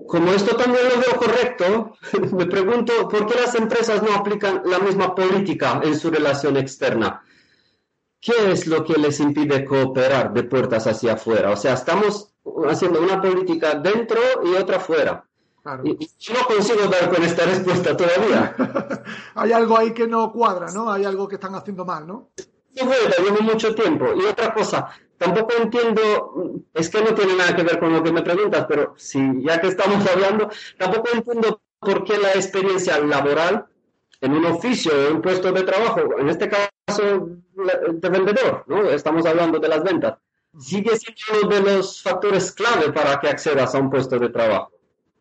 Como 0.06 0.32
esto 0.34 0.58
también 0.58 0.84
lo 0.84 1.00
veo 1.00 1.16
correcto, 1.18 1.94
me 2.36 2.46
pregunto 2.46 3.08
por 3.08 3.26
qué 3.26 3.40
las 3.40 3.56
empresas 3.56 4.04
no 4.04 4.14
aplican 4.14 4.64
la 4.66 4.80
misma 4.80 5.16
política 5.16 5.80
en 5.82 5.98
su 5.98 6.12
relación 6.12 6.58
externa. 6.58 7.24
¿Qué 8.20 8.52
es 8.52 8.68
lo 8.68 8.84
que 8.84 9.00
les 9.00 9.22
impide 9.22 9.64
cooperar 9.64 10.34
de 10.34 10.44
puertas 10.44 10.88
hacia 10.88 11.14
afuera? 11.14 11.52
O 11.52 11.56
sea, 11.56 11.74
estamos 11.74 12.34
haciendo 12.68 13.02
una 13.02 13.22
política 13.22 13.76
dentro 13.76 14.20
y 14.44 14.56
otra 14.56 14.80
fuera. 14.80 15.24
Y, 15.84 16.10
yo 16.20 16.34
no 16.34 16.46
consigo 16.48 16.88
dar 16.88 17.14
con 17.14 17.24
esta 17.24 17.46
respuesta 17.46 17.96
todavía. 17.96 18.56
Hay 19.36 19.52
algo 19.52 19.78
ahí 19.78 19.94
que 19.94 20.08
no 20.08 20.32
cuadra, 20.32 20.72
¿no? 20.72 20.92
Hay 20.92 21.06
algo 21.06 21.28
que 21.28 21.36
están 21.36 21.54
haciendo 21.56 21.86
mal, 21.86 22.08
¿no? 22.08 22.30
Sí, 22.36 22.46
llevo 22.76 23.42
mucho 23.42 23.76
tiempo. 23.76 24.06
Y 24.16 24.26
otra 24.26 24.54
cosa, 24.54 24.90
tampoco 25.18 25.54
entiendo, 25.60 26.64
es 26.74 26.90
que 26.90 27.02
no 27.02 27.14
tiene 27.14 27.36
nada 27.36 27.56
que 27.56 27.64
ver 27.64 27.80
con 27.80 27.92
lo 27.92 28.02
que 28.02 28.12
me 28.12 28.22
preguntas, 28.22 28.66
pero 28.68 28.94
si 28.98 29.20
ya 29.44 29.60
que 29.60 29.68
estamos 29.68 30.06
hablando, 30.08 30.50
tampoco 30.78 31.10
entiendo 31.14 31.62
por 31.80 32.04
qué 32.04 32.18
la 32.18 32.32
experiencia 32.34 33.00
laboral 33.00 33.66
en 34.22 34.34
un 34.34 34.46
oficio, 34.46 34.92
en 35.08 35.18
un 35.18 35.22
puesto 35.22 35.52
de 35.52 35.64
trabajo, 35.64 36.02
en 36.18 36.30
este 36.30 36.50
caso 36.50 37.30
de 37.56 38.10
vendedor, 38.10 38.64
¿no? 38.68 38.90
Estamos 38.90 39.26
hablando 39.26 39.60
de 39.60 39.68
las 39.68 39.84
ventas, 39.84 40.18
sigue 40.58 40.92
siendo 40.98 41.48
uno 41.48 41.56
de 41.56 41.78
los 41.78 42.02
factores 42.02 42.52
clave 42.52 42.92
para 42.92 43.20
que 43.20 43.30
accedas 43.30 43.76
a 43.76 43.80
un 43.80 43.90
puesto 43.90 44.18
de 44.18 44.30
trabajo. 44.30 44.72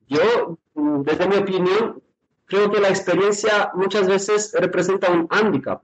Yo, 0.06 0.58
desde 0.74 1.28
mi 1.28 1.36
opinión, 1.36 2.02
creo 2.46 2.70
que 2.70 2.80
la 2.80 2.88
experiencia 2.88 3.70
muchas 3.74 4.06
veces 4.08 4.52
representa 4.58 5.10
un 5.10 5.28
hándicap. 5.28 5.82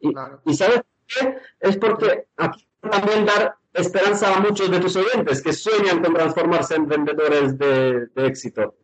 Y, 0.00 0.12
y 0.44 0.54
¿sabes 0.54 0.82
qué? 1.06 1.36
Es 1.60 1.76
porque 1.76 2.26
aquí 2.36 2.66
también 2.80 3.26
dar 3.26 3.56
esperanza 3.72 4.34
a 4.34 4.40
muchos 4.40 4.70
de 4.70 4.80
tus 4.80 4.96
oyentes 4.96 5.42
que 5.42 5.52
sueñan 5.52 6.02
con 6.02 6.14
transformarse 6.14 6.76
en 6.76 6.86
vendedores 6.86 7.58
de, 7.58 8.08
éxito. 8.16 8.74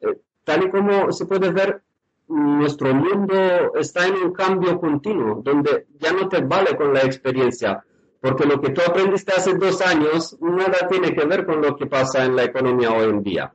Eh, 0.00 0.18
tal 0.44 0.64
y 0.64 0.70
como 0.70 1.12
se 1.12 1.26
puede 1.26 1.50
ver, 1.50 1.82
nuestro 2.28 2.94
mundo 2.94 3.74
está 3.74 4.06
en 4.06 4.14
un 4.14 4.32
cambio 4.32 4.78
continuo, 4.80 5.40
donde 5.42 5.86
ya 5.98 6.12
no 6.12 6.28
te 6.28 6.40
vale 6.40 6.76
con 6.76 6.94
la 6.94 7.00
experiencia, 7.00 7.84
porque 8.20 8.44
lo 8.44 8.60
que 8.60 8.70
tú 8.70 8.82
aprendiste 8.86 9.32
hace 9.32 9.54
dos 9.54 9.80
años 9.80 10.36
nada 10.40 10.86
tiene 10.88 11.14
que 11.14 11.24
ver 11.24 11.46
con 11.46 11.62
lo 11.62 11.76
que 11.76 11.86
pasa 11.86 12.24
en 12.24 12.36
la 12.36 12.44
economía 12.44 12.92
hoy 12.92 13.10
en 13.10 13.22
día. 13.22 13.52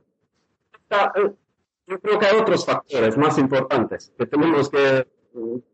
Eh, 0.90 1.30
yo 1.86 2.00
creo 2.00 2.18
que 2.18 2.26
hay 2.26 2.36
otros 2.36 2.66
factores 2.66 3.16
más 3.16 3.38
importantes 3.38 4.12
que 4.18 4.26
tenemos 4.26 4.68
que, 4.68 5.06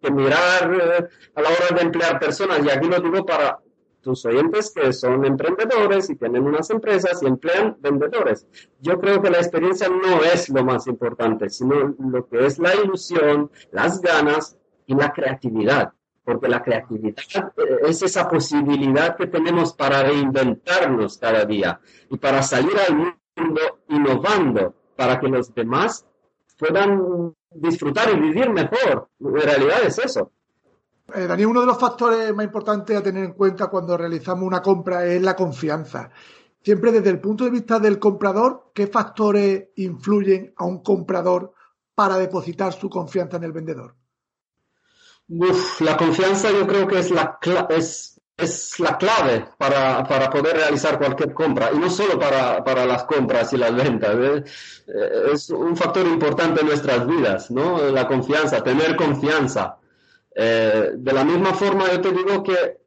que 0.01 0.11
mirar 0.11 0.73
eh, 0.75 1.09
a 1.35 1.43
la 1.43 1.49
hora 1.49 1.77
de 1.77 1.83
emplear 1.83 2.19
personas, 2.19 2.65
y 2.65 2.71
aquí 2.71 2.87
lo 2.87 3.01
digo 3.01 3.25
para 3.25 3.59
tus 4.03 4.27
oyentes 4.27 4.73
que 4.75 4.93
son 4.93 5.25
emprendedores 5.25 6.11
y 6.11 6.17
tienen 6.17 6.45
unas 6.45 6.69
empresas 6.71 7.23
y 7.23 7.27
emplean 7.27 7.77
vendedores. 7.81 8.47
Yo 8.81 8.99
creo 9.01 9.23
que 9.23 9.31
la 9.31 9.39
experiencia 9.39 9.89
no 9.89 10.23
es 10.25 10.49
lo 10.49 10.65
más 10.65 10.87
importante, 10.87 11.49
sino 11.49 11.95
lo 11.99 12.29
que 12.29 12.45
es 12.45 12.59
la 12.59 12.75
ilusión, 12.75 13.51
las 13.71 14.01
ganas 14.01 14.59
y 14.87 14.95
la 14.95 15.13
creatividad. 15.13 15.93
Porque 16.25 16.49
la 16.49 16.63
creatividad 16.63 17.25
eh, 17.57 17.79
es 17.89 18.03
esa 18.03 18.29
posibilidad 18.29 19.17
que 19.17 19.27
tenemos 19.27 19.73
para 19.75 20.03
reinventarnos 20.03 21.19
cada 21.19 21.45
día 21.45 21.81
y 22.11 22.17
para 22.17 22.43
salir 22.43 22.77
al 22.79 22.97
mundo 22.97 23.61
innovando 23.89 24.75
para 24.97 25.19
que 25.19 25.29
los 25.29 25.53
demás 25.55 26.07
puedan 26.59 27.35
disfrutar 27.51 28.11
y 28.11 28.21
vivir 28.21 28.51
mejor. 28.51 29.09
En 29.19 29.35
realidad 29.35 29.83
es 29.85 29.99
eso. 29.99 30.31
Eh, 31.15 31.27
Daniel, 31.27 31.49
uno 31.49 31.61
de 31.61 31.67
los 31.67 31.79
factores 31.79 32.33
más 32.35 32.45
importantes 32.45 32.97
a 32.97 33.03
tener 33.03 33.25
en 33.25 33.33
cuenta 33.33 33.67
cuando 33.67 33.97
realizamos 33.97 34.45
una 34.45 34.63
compra 34.63 35.05
es 35.05 35.21
la 35.21 35.37
confianza. 35.37 36.11
Siempre 36.63 36.93
desde 36.93 37.11
el 37.11 37.21
punto 37.21 37.45
de 37.45 37.51
vista 37.51 37.81
del 37.81 37.99
comprador, 37.99 38.71
¿qué 38.73 38.87
factores 38.87 39.71
influyen 39.77 40.55
a 40.57 40.65
un 40.65 40.83
comprador 40.83 41.53
para 41.95 42.17
depositar 42.17 42.73
su 42.73 42.89
confianza 42.89 43.37
en 43.37 43.45
el 43.45 43.53
vendedor? 43.53 43.97
La 45.81 45.97
confianza 45.97 46.51
yo 46.51 46.67
creo 46.67 46.87
que 46.87 46.99
es 46.99 47.11
la, 47.11 47.39
es, 47.71 48.21
es 48.37 48.79
la 48.81 48.99
clave 48.99 49.47
para, 49.57 50.31
poder 50.31 50.57
realizar 50.57 50.99
cualquier 50.99 51.33
compra 51.33 51.71
y 51.73 51.79
no 51.79 51.89
solo 51.89 52.19
para, 52.19 52.87
las 52.87 53.05
compras 53.05 53.53
y 53.53 53.57
las 53.57 53.75
ventas. 53.75 54.15
¿eh? 54.15 54.45
Eh, 54.87 55.33
es 55.33 55.51
un 55.51 55.77
factor 55.77 56.07
importante 56.07 56.61
en 56.61 56.67
nuestras 56.67 57.07
vidas, 57.07 57.51
¿no? 57.51 57.91
La 57.91 58.07
confianza, 58.07 58.63
tener 58.63 58.97
confianza. 58.97 59.77
Eh, 60.35 60.93
de 60.95 61.13
la 61.13 61.25
misma 61.25 61.55
forma, 61.55 61.91
yo 61.91 62.01
te 62.01 62.13
digo 62.13 62.43
que 62.43 62.81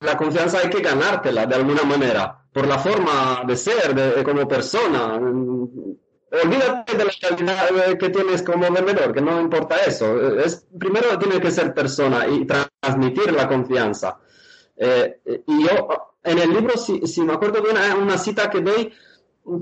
la 0.00 0.16
confianza 0.16 0.58
hay 0.58 0.70
que 0.70 0.80
ganártela 0.80 1.46
de 1.46 1.54
alguna 1.54 1.82
manera, 1.82 2.44
por 2.52 2.66
la 2.66 2.78
forma 2.78 3.42
de 3.46 3.56
ser, 3.56 3.94
de, 3.94 4.22
como 4.24 4.46
persona. 4.46 5.20
Olvídate 6.30 6.96
de 6.96 7.04
la 7.04 7.12
calidad 7.20 7.98
que 7.98 8.10
tienes 8.10 8.42
como 8.42 8.70
vendedor, 8.70 9.12
que 9.14 9.20
no 9.20 9.40
importa 9.40 9.76
eso. 9.86 10.38
Es, 10.38 10.66
primero 10.78 11.18
tiene 11.18 11.40
que 11.40 11.50
ser 11.50 11.72
persona 11.72 12.26
y 12.28 12.46
transmitir 12.46 13.32
la 13.32 13.48
confianza. 13.48 14.18
Eh, 14.76 15.20
y 15.46 15.64
yo, 15.64 15.88
en 16.22 16.38
el 16.38 16.52
libro, 16.52 16.76
si, 16.76 17.06
si 17.06 17.22
me 17.22 17.32
acuerdo 17.32 17.62
bien, 17.62 17.76
hay 17.76 17.92
una 17.92 18.18
cita 18.18 18.50
que 18.50 18.60
doy 18.60 18.92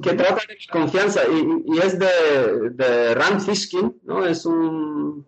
que 0.02 0.14
trata 0.14 0.42
de 0.48 0.56
confianza 0.72 1.20
y, 1.28 1.72
y 1.72 1.78
es 1.78 1.96
de, 1.96 2.70
de 2.72 3.14
Rand 3.14 3.40
Fishkin, 3.40 4.00
¿no? 4.02 4.26
Es 4.26 4.44
un 4.44 5.24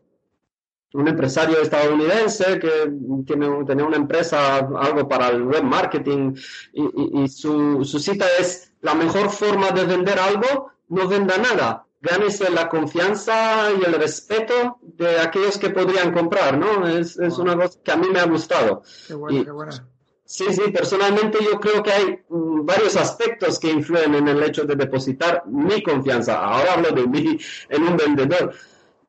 un 0.94 1.06
empresario 1.06 1.60
estadounidense 1.60 2.58
que 2.58 2.90
tiene, 3.26 3.64
tenía 3.66 3.84
una 3.84 3.96
empresa, 3.96 4.56
algo 4.56 5.06
para 5.06 5.28
el 5.28 5.42
web 5.42 5.62
marketing, 5.62 6.34
y, 6.72 7.28
su, 7.28 7.84
cita 7.84 8.26
es, 8.38 8.72
la 8.80 8.94
mejor 8.94 9.30
forma 9.30 9.70
de 9.70 9.84
vender 9.84 10.18
algo, 10.18 10.70
no 10.88 11.08
venda 11.08 11.38
nada, 11.38 11.86
gánese 12.00 12.50
la 12.50 12.68
confianza 12.68 13.70
y 13.72 13.84
el 13.84 13.94
respeto 13.94 14.78
de 14.82 15.20
aquellos 15.20 15.58
que 15.58 15.70
podrían 15.70 16.12
comprar, 16.12 16.58
¿no? 16.58 16.86
Es, 16.86 17.16
una 17.16 17.56
cosa 17.56 17.78
que 17.82 17.92
a 17.92 17.96
mí 17.96 18.08
me 18.10 18.20
ha 18.20 18.26
gustado. 18.26 18.82
Qué 19.06 19.14
buena, 19.14 19.44
qué 19.44 19.50
buena. 19.50 19.88
Sí, 20.24 20.44
sí, 20.52 20.70
personalmente 20.70 21.38
yo 21.42 21.58
creo 21.58 21.82
que 21.82 21.90
hay 21.90 22.20
mm, 22.28 22.66
varios 22.66 22.96
aspectos 22.96 23.58
que 23.58 23.70
influyen 23.70 24.14
en 24.14 24.28
el 24.28 24.42
hecho 24.42 24.64
de 24.64 24.76
depositar 24.76 25.44
mi 25.46 25.82
confianza. 25.82 26.38
Ahora 26.38 26.74
hablo 26.74 26.90
de 26.90 27.06
mí 27.06 27.38
en 27.70 27.82
un 27.82 27.96
vendedor 27.96 28.54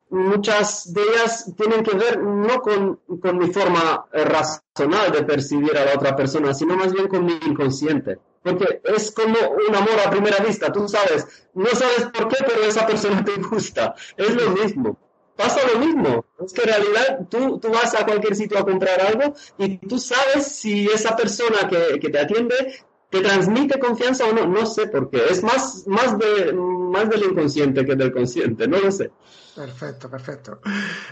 muchas 0.09 0.91
de 0.93 1.01
ellas 1.01 1.51
tienen 1.55 1.83
que 1.83 1.95
ver 1.95 2.21
no 2.21 2.61
con, 2.61 2.99
mi 3.07 3.51
forma 3.51 4.05
eh, 4.11 4.23
racional 4.23 5.11
de 5.11 5.23
percibir 5.23 5.77
a 5.77 5.85
la 5.85 5.95
otra 5.95 6.15
persona, 6.15 6.53
sino 6.53 6.75
más 6.75 6.93
bien 6.93 7.07
con 7.07 7.25
mi 7.25 7.33
inconsciente. 7.45 8.19
Porque 8.41 8.81
es 8.83 9.11
como 9.11 9.37
un 9.67 9.75
amor 9.75 9.99
a 10.05 10.09
primera 10.09 10.37
vista, 10.43 10.71
tú 10.71 10.87
sabes, 10.87 11.27
no 11.53 11.67
sabes 11.67 12.07
por 12.13 12.27
qué, 12.29 12.37
pero 12.39 12.63
esa 12.63 12.87
persona 12.87 13.23
te 13.23 13.35
gusta. 13.35 13.95
Es 14.15 14.33
lo 14.35 14.51
mismo. 14.51 14.97
Pasa 15.35 15.59
lo 15.73 15.79
mismo. 15.79 16.25
Es 16.43 16.51
que 16.53 16.61
en 16.63 16.67
realidad 16.67 17.19
tú, 17.29 17.59
tú 17.59 17.69
vas 17.69 17.95
a 17.95 18.05
cualquier 18.05 18.35
sitio 18.35 18.59
a 18.59 18.65
comprar 18.65 19.01
algo 19.01 19.33
y 19.57 19.77
tú 19.77 19.97
sabes 19.97 20.47
si 20.47 20.87
esa 20.87 21.15
persona 21.15 21.67
que, 21.69 21.99
que 21.99 22.09
te 22.09 22.19
atiende 22.19 22.83
te 23.09 23.21
transmite 23.21 23.79
confianza 23.79 24.25
o 24.25 24.33
no, 24.33 24.45
no 24.45 24.65
sé 24.65 24.87
por 24.87 25.09
qué. 25.09 25.25
Es 25.29 25.43
más, 25.43 25.85
más, 25.87 26.17
de, 26.17 26.53
más 26.53 27.09
del 27.09 27.23
inconsciente 27.23 27.85
que 27.85 27.95
del 27.95 28.11
consciente, 28.11 28.67
no 28.67 28.79
lo 28.79 28.91
sé. 28.91 29.11
Perfecto, 29.55 30.09
perfecto. 30.09 30.59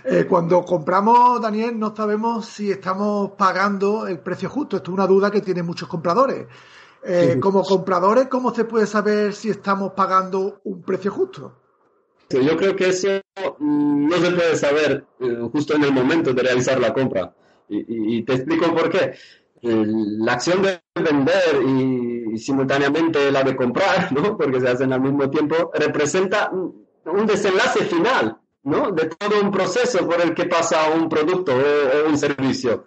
Eh, 0.06 0.26
cuando 0.30 0.64
compramos, 0.64 1.42
Daniel, 1.42 1.78
no 1.78 1.96
sabemos 1.96 2.46
si 2.46 2.72
estamos 2.72 3.32
pagando 3.32 4.08
el 4.08 4.20
precio 4.20 4.50
justo. 4.50 4.78
Esto 4.78 4.92
es 4.92 4.94
una 4.94 5.08
duda 5.08 5.32
que 5.32 5.42
tienen 5.42 5.66
muchos 5.66 5.90
compradores. 5.90 6.46
Eh, 7.08 7.40
como 7.40 7.64
compradores, 7.64 8.28
¿cómo 8.28 8.54
se 8.54 8.66
puede 8.66 8.86
saber 8.86 9.34
si 9.34 9.50
estamos 9.50 9.94
pagando 9.94 10.60
un 10.66 10.82
precio 10.82 11.12
justo? 11.12 11.54
Yo 12.30 12.58
creo 12.58 12.76
que 12.76 12.90
eso 12.90 13.22
mm, 13.60 14.10
no 14.10 14.18
se 14.18 14.32
puede 14.32 14.56
saber 14.58 15.06
eh, 15.20 15.50
justo 15.52 15.76
en 15.76 15.86
el 15.86 15.94
momento 15.94 16.34
de 16.34 16.44
realizar 16.44 16.80
la 16.80 16.94
compra. 16.94 17.34
y 17.70 18.24
te 18.24 18.34
explico 18.34 18.74
por 18.74 18.90
qué 18.90 19.14
la 19.62 20.34
acción 20.34 20.62
de 20.62 20.82
vender 20.96 21.62
y, 21.66 22.38
simultáneamente 22.38 23.32
la 23.32 23.44
de 23.44 23.56
comprar, 23.56 24.12
¿no? 24.14 24.38
porque 24.38 24.62
se 24.62 24.70
hacen 24.70 24.94
al 24.94 25.02
mismo 25.02 25.30
tiempo, 25.30 25.72
representa 25.74 26.52
un 26.52 27.26
desenlace 27.26 27.86
final 27.86 28.38
¿no? 28.64 28.92
de 28.92 29.06
todo 29.06 29.42
un 29.42 29.50
proceso 29.50 30.06
por 30.08 30.22
el 30.22 30.36
que 30.36 30.46
pasa 30.46 30.90
un 30.92 31.10
producto 31.10 31.54
o, 31.54 32.10
un 32.10 32.18
servicio. 32.18 32.86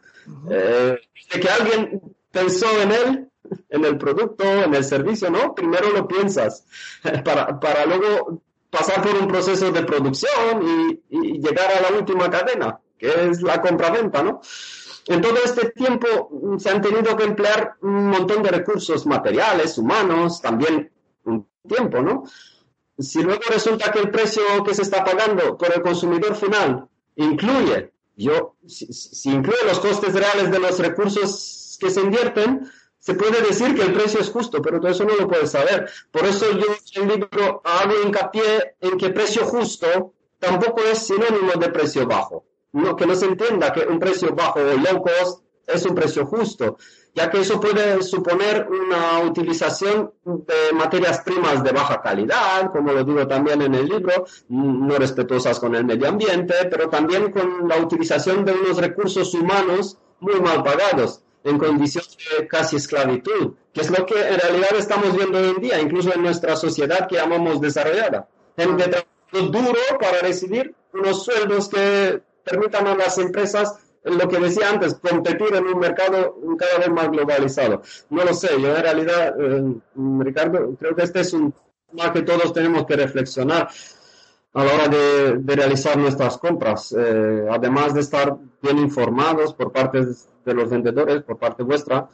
Eh, 0.48 0.96
de 1.32 1.40
que 1.40 1.48
alguien 1.48 2.00
pensó 2.30 2.66
en 2.80 2.92
él, 2.92 3.29
en 3.68 3.84
el 3.84 3.98
producto, 3.98 4.44
en 4.44 4.74
el 4.74 4.84
servicio, 4.84 5.30
¿no? 5.30 5.54
Primero 5.54 5.90
lo 5.90 6.06
piensas 6.06 6.66
para, 7.24 7.58
para 7.58 7.86
luego 7.86 8.42
pasar 8.70 9.02
por 9.02 9.14
un 9.16 9.26
proceso 9.26 9.70
de 9.72 9.82
producción 9.82 10.62
y, 10.62 11.02
y 11.10 11.40
llegar 11.40 11.70
a 11.72 11.90
la 11.90 11.98
última 11.98 12.30
cadena, 12.30 12.78
que 12.96 13.30
es 13.30 13.42
la 13.42 13.60
compraventa, 13.60 14.22
¿no? 14.22 14.40
en 15.10 15.20
todo 15.20 15.36
este 15.44 15.70
tiempo 15.70 16.28
mm, 16.30 16.58
se 16.58 16.70
han 16.70 16.80
tenido 16.80 17.16
que 17.16 17.24
emplear 17.24 17.74
un 17.82 18.08
montón 18.08 18.42
de 18.42 18.50
recursos 18.50 19.06
materiales, 19.06 19.76
humanos, 19.76 20.40
también 20.40 20.90
un 21.24 21.48
tiempo, 21.66 22.00
¿no? 22.00 22.24
Si 22.98 23.22
luego 23.22 23.42
resulta 23.50 23.90
que 23.90 23.98
el 23.98 24.10
precio 24.10 24.42
que 24.64 24.74
se 24.74 24.82
está 24.82 25.04
pagando 25.04 25.56
por 25.56 25.74
el 25.74 25.82
consumidor 25.82 26.36
final 26.36 26.86
incluye, 27.16 27.92
yo, 28.16 28.56
si, 28.66 29.30
incluye 29.30 29.58
los 29.66 29.80
costes 29.80 30.14
reales 30.14 30.50
de 30.50 30.58
los 30.58 30.78
recursos 30.78 31.78
que 31.80 31.90
se 31.90 32.00
invierten, 32.00 32.70
se 33.00 33.14
puede 33.14 33.40
decir 33.40 33.74
que 33.74 33.82
el 33.82 33.94
precio 33.94 34.20
es 34.20 34.30
justo, 34.30 34.60
pero 34.60 34.78
todo 34.78 34.90
eso 34.90 35.04
no 35.04 35.16
lo 35.16 35.26
puedes 35.26 35.50
saber. 35.50 35.90
Por 36.10 36.26
eso 36.26 36.46
yo 36.52 36.66
en 37.02 37.10
el 37.10 37.20
libro 37.20 37.62
hago 37.64 37.94
hincapié 38.04 38.76
en 38.80 38.98
que 38.98 39.08
precio 39.08 39.46
justo 39.46 40.12
tampoco 40.38 40.82
es 40.82 41.06
sinónimo 41.06 41.52
de 41.58 41.70
precio 41.70 42.06
bajo. 42.06 42.44
No, 42.72 42.94
que 42.94 43.06
no 43.06 43.14
se 43.16 43.26
entienda 43.26 43.72
que 43.72 43.80
un 43.80 43.98
precio 43.98 44.34
bajo 44.34 44.60
o 44.60 44.62
low 44.62 45.02
cost 45.02 45.42
es 45.66 45.84
un 45.86 45.94
precio 45.94 46.26
justo, 46.26 46.76
ya 47.14 47.30
que 47.30 47.40
eso 47.40 47.60
puede 47.60 48.02
suponer 48.02 48.68
una 48.68 49.20
utilización 49.20 50.12
de 50.24 50.72
materias 50.74 51.20
primas 51.20 51.62
de 51.62 51.72
baja 51.72 52.00
calidad, 52.02 52.70
como 52.72 52.92
lo 52.92 53.04
digo 53.04 53.26
también 53.26 53.62
en 53.62 53.74
el 53.74 53.88
libro, 53.88 54.24
no 54.48 54.96
respetuosas 54.96 55.58
con 55.58 55.74
el 55.74 55.84
medio 55.84 56.08
ambiente, 56.08 56.54
pero 56.70 56.88
también 56.88 57.30
con 57.30 57.68
la 57.68 57.78
utilización 57.78 58.44
de 58.44 58.52
unos 58.52 58.78
recursos 58.78 59.32
humanos 59.34 59.96
muy 60.20 60.40
mal 60.40 60.62
pagados 60.62 61.22
en 61.44 61.58
condiciones 61.58 62.16
de 62.38 62.46
casi 62.46 62.76
esclavitud, 62.76 63.54
que 63.72 63.80
es 63.80 63.90
lo 63.90 64.04
que 64.04 64.20
en 64.20 64.38
realidad 64.38 64.70
estamos 64.76 65.16
viendo 65.16 65.38
hoy 65.38 65.50
en 65.56 65.60
día, 65.60 65.80
incluso 65.80 66.12
en 66.14 66.22
nuestra 66.22 66.56
sociedad 66.56 67.08
que 67.08 67.16
llamamos 67.16 67.60
desarrollada. 67.60 68.28
Gente 68.56 68.84
trabajando 68.84 69.58
duro 69.58 69.80
para 69.98 70.20
recibir 70.20 70.74
unos 70.92 71.24
sueldos 71.24 71.68
que 71.68 72.20
permitan 72.44 72.86
a 72.86 72.96
las 72.96 73.16
empresas, 73.18 73.78
lo 74.02 74.28
que 74.28 74.38
decía 74.38 74.70
antes, 74.70 74.94
competir 74.94 75.54
en 75.54 75.66
un 75.66 75.78
mercado 75.78 76.36
cada 76.58 76.78
vez 76.78 76.90
más 76.90 77.10
globalizado. 77.10 77.82
No 78.10 78.24
lo 78.24 78.34
sé, 78.34 78.48
yo 78.60 78.74
en 78.74 78.82
realidad, 78.82 79.34
eh, 79.38 79.74
Ricardo, 79.94 80.74
creo 80.78 80.94
que 80.94 81.02
este 81.02 81.20
es 81.20 81.32
un 81.32 81.54
tema 81.90 82.12
que 82.12 82.22
todos 82.22 82.52
tenemos 82.52 82.86
que 82.86 82.96
reflexionar 82.96 83.68
a 84.52 84.64
la 84.64 84.74
hora 84.74 84.88
de, 84.88 85.54
realizar 85.54 85.96
nuestras 85.96 86.36
compras, 86.38 86.94
eh, 86.98 87.46
además 87.50 87.94
de 87.94 88.00
estar 88.00 88.36
bien 88.60 88.78
informados 88.78 89.54
por 89.54 89.70
parte 89.70 90.04
de 90.44 90.54
los 90.54 90.70
vendedores, 90.70 91.22
por 91.22 91.38
parte 91.38 91.62
vuestra, 91.62 92.08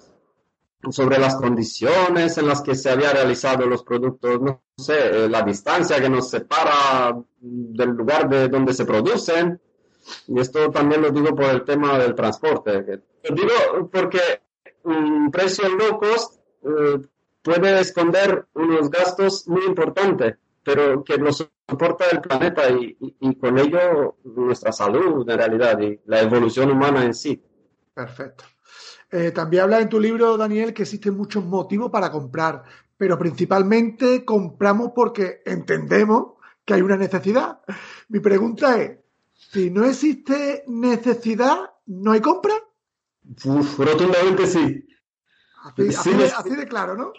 sobre 0.90 1.18
las 1.18 1.36
condiciones 1.36 2.38
en 2.38 2.46
las 2.46 2.62
que 2.62 2.74
se 2.74 2.90
había 2.90 3.12
realizado 3.12 3.66
los 3.66 3.82
productos, 3.82 4.40
no 4.40 4.62
sé, 4.76 5.24
eh, 5.24 5.28
la 5.28 5.42
distancia 5.42 6.00
que 6.00 6.08
nos 6.08 6.30
separa 6.30 7.16
del 7.40 7.90
lugar 7.90 8.28
de 8.28 8.48
donde 8.48 8.74
se 8.74 8.84
producen. 8.84 9.60
Y 10.28 10.38
esto 10.38 10.70
también 10.70 11.02
lo 11.02 11.10
digo 11.10 11.34
por 11.34 11.46
el 11.46 11.64
tema 11.64 11.98
del 11.98 12.14
transporte. 12.14 13.02
Lo 13.24 13.34
digo 13.34 13.90
porque 13.90 14.20
un 14.84 15.30
precio 15.30 15.68
low 15.68 15.98
cost 15.98 16.40
eh, 16.62 17.00
puede 17.42 17.80
esconder 17.80 18.46
unos 18.54 18.90
gastos 18.90 19.48
muy 19.48 19.64
importantes 19.64 20.36
pero 20.66 21.04
que 21.04 21.16
nos 21.16 21.48
soporta 21.68 22.06
el 22.10 22.20
planeta 22.20 22.64
y, 22.68 23.36
con 23.36 23.56
ello 23.56 24.16
nuestra 24.24 24.72
salud 24.72 25.28
en 25.30 25.38
realidad 25.38 25.78
y 25.78 26.00
la 26.06 26.22
evolución 26.22 26.72
humana 26.72 27.04
en 27.04 27.14
sí. 27.14 27.40
Perfecto. 27.96 28.44
Eh, 29.10 29.30
también 29.30 29.62
habla 29.62 29.80
en 29.80 29.88
tu 29.88 29.98
libro, 29.98 30.36
Daniel, 30.36 30.74
que 30.74 30.82
existen 30.82 31.16
muchos 31.16 31.42
motivos 31.42 31.90
para 31.90 32.12
comprar, 32.12 32.62
pero 32.94 33.18
principalmente 33.18 34.22
compramos 34.22 34.92
porque 34.94 35.40
entendemos 35.46 36.34
que 36.62 36.74
hay 36.74 36.82
una 36.82 36.98
necesidad. 36.98 37.60
Mi 38.08 38.20
pregunta 38.20 38.78
es, 38.82 38.98
si 39.32 39.70
no 39.70 39.86
existe 39.86 40.64
necesidad, 40.66 41.70
¿no 41.86 42.12
hay 42.12 42.20
compra? 42.20 42.52
Uf, 43.46 43.78
rotundamente 43.78 44.46
sí. 44.46 44.86
así 45.64 46.50
de 46.54 46.68
claro, 46.68 46.98
¿no? 46.98 47.12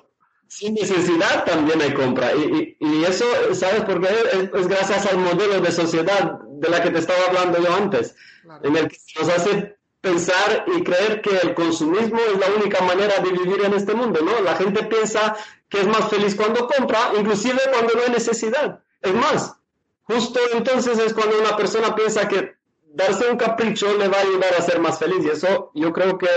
sin 0.47 0.75
necesidad 0.75 1.43
también 1.43 1.81
hay 1.81 1.93
compra. 1.93 2.35
Y, 2.35 2.77
y, 2.79 3.03
eso, 3.03 3.25
¿sabes 3.53 3.83
por 3.83 3.99
qué? 3.99 4.09
Es, 4.53 4.67
gracias 4.67 5.07
al 5.07 5.17
modelo 5.17 5.59
de 5.59 5.71
sociedad 5.71 6.39
de 6.51 6.69
la 6.69 6.83
que 6.83 6.91
te 6.91 6.99
estaba 6.99 7.19
hablando 7.27 7.59
yo 7.61 7.73
antes, 7.73 8.15
en 8.61 8.75
el 8.75 8.87
que 8.87 8.97
nos 9.19 9.29
hace 9.29 9.76
pensar 10.07 10.65
y 10.67 10.83
creer 10.83 11.21
que 11.21 11.37
el 11.37 11.53
consumismo 11.53 12.19
es 12.19 12.39
la 12.39 12.47
única 12.55 12.81
manera 12.83 13.19
de 13.19 13.31
vivir 13.31 13.63
en 13.65 13.73
este 13.73 13.93
mundo, 13.93 14.21
¿no? 14.23 14.41
La 14.41 14.55
gente 14.55 14.83
piensa 14.83 15.35
que 15.69 15.81
es 15.81 15.87
más 15.87 16.09
feliz 16.09 16.35
cuando 16.35 16.67
compra, 16.67 17.11
inclusive 17.17 17.59
cuando 17.71 17.93
no 17.93 18.01
hay 18.03 18.11
necesidad. 18.11 18.79
Es 19.01 19.13
más, 19.13 19.55
justo 20.03 20.39
entonces 20.53 20.97
es 20.99 21.13
cuando 21.13 21.39
una 21.39 21.55
persona 21.57 21.93
piensa 21.95 22.27
que 22.27 22.55
darse 22.93 23.29
un 23.29 23.37
capricho 23.37 23.95
le 23.97 24.07
va 24.07 24.17
a 24.17 24.21
ayudar 24.21 24.53
a 24.57 24.61
ser 24.61 24.79
más 24.79 24.97
feliz 24.97 25.23
y 25.25 25.29
eso 25.29 25.71
yo 25.75 25.91
creo 25.93 26.17
que 26.17 26.27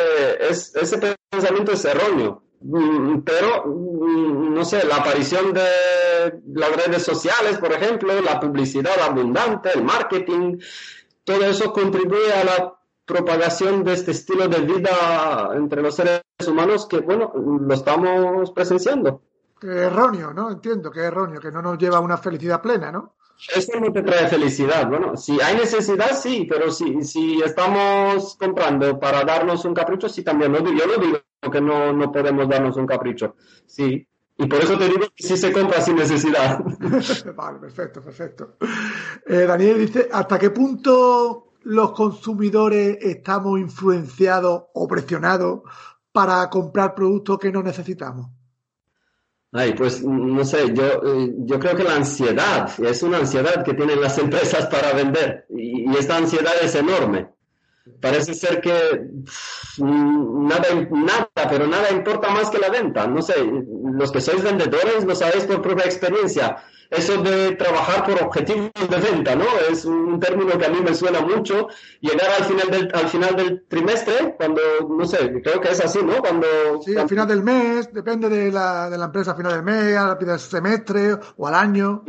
es, 0.41 0.75
ese 0.75 1.17
pensamiento 1.31 1.73
es 1.73 1.85
erróneo. 1.85 2.43
Mm, 2.63 3.21
pero, 3.21 3.65
mm, 3.67 4.55
no 4.55 4.65
sé, 4.65 4.85
la 4.85 4.97
aparición 4.97 5.55
de 5.55 5.63
las 6.53 6.77
redes 6.77 7.03
sociales, 7.03 7.57
por 7.59 7.73
ejemplo, 7.73 8.21
la 8.21 8.39
publicidad 8.39 9.01
abundante, 9.01 9.71
el 9.75 9.83
marketing, 9.83 10.59
todo 11.25 11.43
eso 11.45 11.73
contribuye 11.73 12.33
a 12.35 12.45
la 12.45 12.80
propagación 13.11 13.83
de 13.83 13.95
este 13.95 14.13
estilo 14.13 14.47
de 14.47 14.61
vida 14.61 15.51
entre 15.55 15.83
los 15.83 15.97
seres 15.97 16.23
humanos 16.47 16.87
que, 16.87 17.01
bueno, 17.01 17.33
lo 17.35 17.75
estamos 17.75 18.53
presenciando. 18.53 19.23
Erróneo, 19.61 20.33
¿no? 20.33 20.51
Entiendo 20.51 20.91
que 20.91 21.01
es 21.01 21.07
erróneo, 21.07 21.41
que 21.41 21.51
no 21.51 21.61
nos 21.61 21.77
lleva 21.77 21.99
a 21.99 22.01
una 22.01 22.17
felicidad 22.17 22.63
plena, 22.63 22.93
¿no? 22.93 23.17
Eso 23.55 23.81
no 23.81 23.93
te 23.93 24.03
trae 24.03 24.29
felicidad. 24.29 24.89
Bueno, 24.89 25.17
si 25.17 25.41
hay 25.41 25.57
necesidad, 25.57 26.17
sí, 26.17 26.47
pero 26.49 26.71
si, 26.71 27.03
si 27.03 27.43
estamos 27.43 28.37
comprando 28.37 28.99
para 29.01 29.25
darnos 29.25 29.65
un 29.65 29.75
capricho, 29.75 30.09
sí 30.09 30.23
también. 30.23 30.53
yo 30.55 30.87
no 30.87 31.05
digo 31.05 31.19
que 31.51 31.61
no, 31.61 31.93
no 31.93 32.13
podemos 32.13 32.49
darnos 32.49 32.77
un 32.77 32.87
capricho. 32.87 33.35
Sí. 33.67 34.07
Y 34.39 34.47
por 34.47 34.61
eso 34.61 34.79
te 34.79 34.89
digo 34.89 35.07
que 35.15 35.23
sí 35.23 35.37
se 35.37 35.53
compra 35.53 35.81
sin 35.81 35.97
necesidad. 35.97 36.61
vale, 37.35 37.59
perfecto, 37.59 38.03
perfecto. 38.03 38.57
Eh, 39.27 39.47
Daniel 39.47 39.79
dice, 39.79 40.09
¿hasta 40.13 40.39
qué 40.39 40.51
punto 40.51 41.50
los 41.63 41.93
consumidores 41.93 42.99
estamos 43.01 43.61
influenciados 43.61 44.65
o 44.73 44.89
presionados 44.89 45.61
para 46.13 46.49
comprar 46.51 46.95
productos 46.95 47.39
que 47.39 47.53
no 47.53 47.63
necesitamos? 47.63 48.29
Ay, 49.53 49.75
pues 49.75 50.05
no 50.05 50.45
sé, 50.45 50.73
yo, 50.73 50.85
eh, 50.85 51.35
yo 51.39 51.59
creo 51.59 51.75
que 51.75 51.83
la 51.83 51.97
ansiedad 51.97 52.71
es 52.85 53.03
una 53.03 53.19
ansiedad 53.19 53.65
que 53.65 53.75
tienen 53.75 54.01
las 54.01 54.17
empresas 54.25 54.67
para 54.67 54.93
vender 54.93 55.47
y, 55.51 55.91
esta 55.97 56.17
ansiedad 56.17 56.53
es 56.63 56.75
enorme. 56.75 57.29
Parece 58.01 58.35
ser 58.35 58.61
que 58.61 58.73
nada, 59.79 60.69
nada, 60.91 61.31
pero 61.49 61.67
nada 61.67 61.91
importa 61.91 62.31
más 62.31 62.49
que 62.49 62.59
la 62.59 62.69
venta. 62.69 63.07
No 63.09 63.21
sé, 63.21 63.35
los 63.43 64.13
que 64.13 64.21
sois 64.21 64.43
vendedores 64.43 65.05
lo 65.05 65.15
sabéis 65.17 65.45
por 65.45 65.61
propia 65.61 65.87
experiencia 65.87 66.63
eso 66.91 67.23
de 67.23 67.53
trabajar 67.53 68.05
por 68.05 68.21
objetivos 68.21 68.71
de 68.75 68.97
venta, 68.97 69.37
¿no? 69.37 69.45
Es 69.71 69.85
un 69.85 70.19
término 70.19 70.59
que 70.59 70.67
a 70.67 70.71
mí 70.71 70.81
me 70.81 70.95
suena 70.95 71.21
mucho. 71.21 71.69
Llegar 72.01 72.31
al 72.31 72.45
final 72.45 72.71
del, 72.71 72.91
al 72.93 73.09
final 73.09 73.37
del 73.37 73.65
trimestre, 73.69 74.35
cuando, 74.37 74.61
no 74.89 75.05
sé, 75.07 75.41
creo 75.41 75.61
que 75.61 75.71
es 75.71 75.81
así, 75.81 76.01
¿no? 76.03 76.19
Cuando... 76.21 76.47
Sí, 76.85 76.97
al 76.97 77.09
final 77.09 77.29
del 77.29 77.45
mes, 77.45 77.93
depende 77.93 78.29
de 78.29 78.51
la, 78.51 78.91
de 78.91 78.99
la 78.99 79.05
empresa, 79.05 79.31
al 79.31 79.37
final 79.37 79.53
del 79.53 79.63
mes, 79.63 79.97
al 79.97 80.19
final 80.19 80.37
del 80.37 80.41
semestre 80.41 81.17
o 81.37 81.47
al 81.47 81.55
año. 81.55 82.05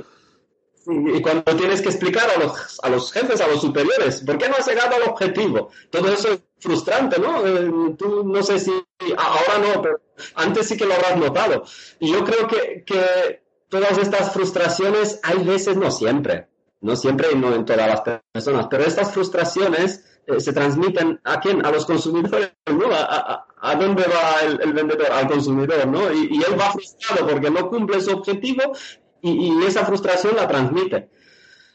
y 0.87 1.21
cuando 1.21 1.43
tienes 1.55 1.79
que 1.81 1.89
explicar 1.89 2.27
a 2.35 2.39
los, 2.39 2.79
a 2.81 2.89
los 2.89 3.11
jefes, 3.11 3.39
a 3.39 3.47
los 3.47 3.61
superiores, 3.61 4.21
¿por 4.21 4.39
qué 4.39 4.49
no 4.49 4.55
has 4.55 4.67
llegado 4.67 4.95
al 4.95 5.03
objetivo? 5.03 5.69
Todo 5.91 6.11
eso 6.11 6.29
es 6.33 6.39
frustrante, 6.59 7.19
¿no? 7.19 7.45
Eh, 7.45 7.95
tú 7.99 8.23
no 8.25 8.41
sé 8.41 8.59
si 8.59 8.71
ahora 9.15 9.59
no, 9.59 9.81
pero 9.81 10.01
antes 10.35 10.67
sí 10.67 10.75
que 10.75 10.87
lo 10.87 10.95
habrás 10.95 11.17
notado. 11.17 11.63
Y 11.99 12.11
yo 12.11 12.23
creo 12.23 12.47
que, 12.47 12.83
que 12.83 13.41
todas 13.71 13.97
estas 13.97 14.34
frustraciones, 14.34 15.19
hay 15.23 15.43
veces, 15.45 15.77
no 15.77 15.89
siempre, 15.89 16.49
no 16.81 16.95
siempre 16.95 17.29
y 17.31 17.36
no 17.36 17.55
en 17.55 17.65
todas 17.65 17.88
las 17.88 18.21
personas, 18.31 18.67
pero 18.69 18.84
estas 18.84 19.13
frustraciones 19.13 20.03
eh, 20.27 20.41
se 20.41 20.51
transmiten 20.51 21.19
a 21.23 21.39
quién, 21.39 21.65
a 21.65 21.71
los 21.71 21.86
consumidores, 21.86 22.51
¿no? 22.67 22.88
A, 22.91 23.75
dónde 23.75 24.03
va 24.03 24.41
el, 24.45 24.73
vendedor, 24.73 25.12
al 25.12 25.27
consumidor, 25.27 25.88
¿no? 25.88 26.12
Y, 26.12 26.43
él 26.43 26.60
va 26.60 26.71
frustrado 26.71 27.27
porque 27.27 27.49
no 27.49 27.69
cumple 27.69 28.01
su 28.01 28.12
objetivo 28.12 28.73
y, 29.21 29.63
esa 29.63 29.86
frustración 29.86 30.36
la 30.36 30.47
transmite. 30.47 31.10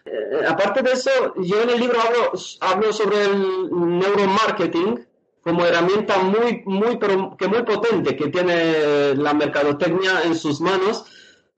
Eh, 0.04 0.46
aparte 0.46 0.82
de 0.82 0.92
eso, 0.92 1.10
yo 1.38 1.62
en 1.62 1.70
el 1.70 1.80
libro 1.80 1.98
hablo, 1.98 2.32
hablo 2.60 2.92
sobre 2.92 3.24
el 3.24 3.70
neuromarketing 3.70 5.06
como 5.42 5.64
herramienta 5.64 6.18
muy, 6.18 6.62
muy, 6.66 6.98
que 6.98 7.48
muy 7.48 7.62
potente 7.62 8.16
que 8.16 8.28
tiene 8.28 9.14
la 9.14 9.32
mercadotecnia 9.32 10.22
en 10.24 10.34
sus 10.34 10.60
manos 10.60 11.06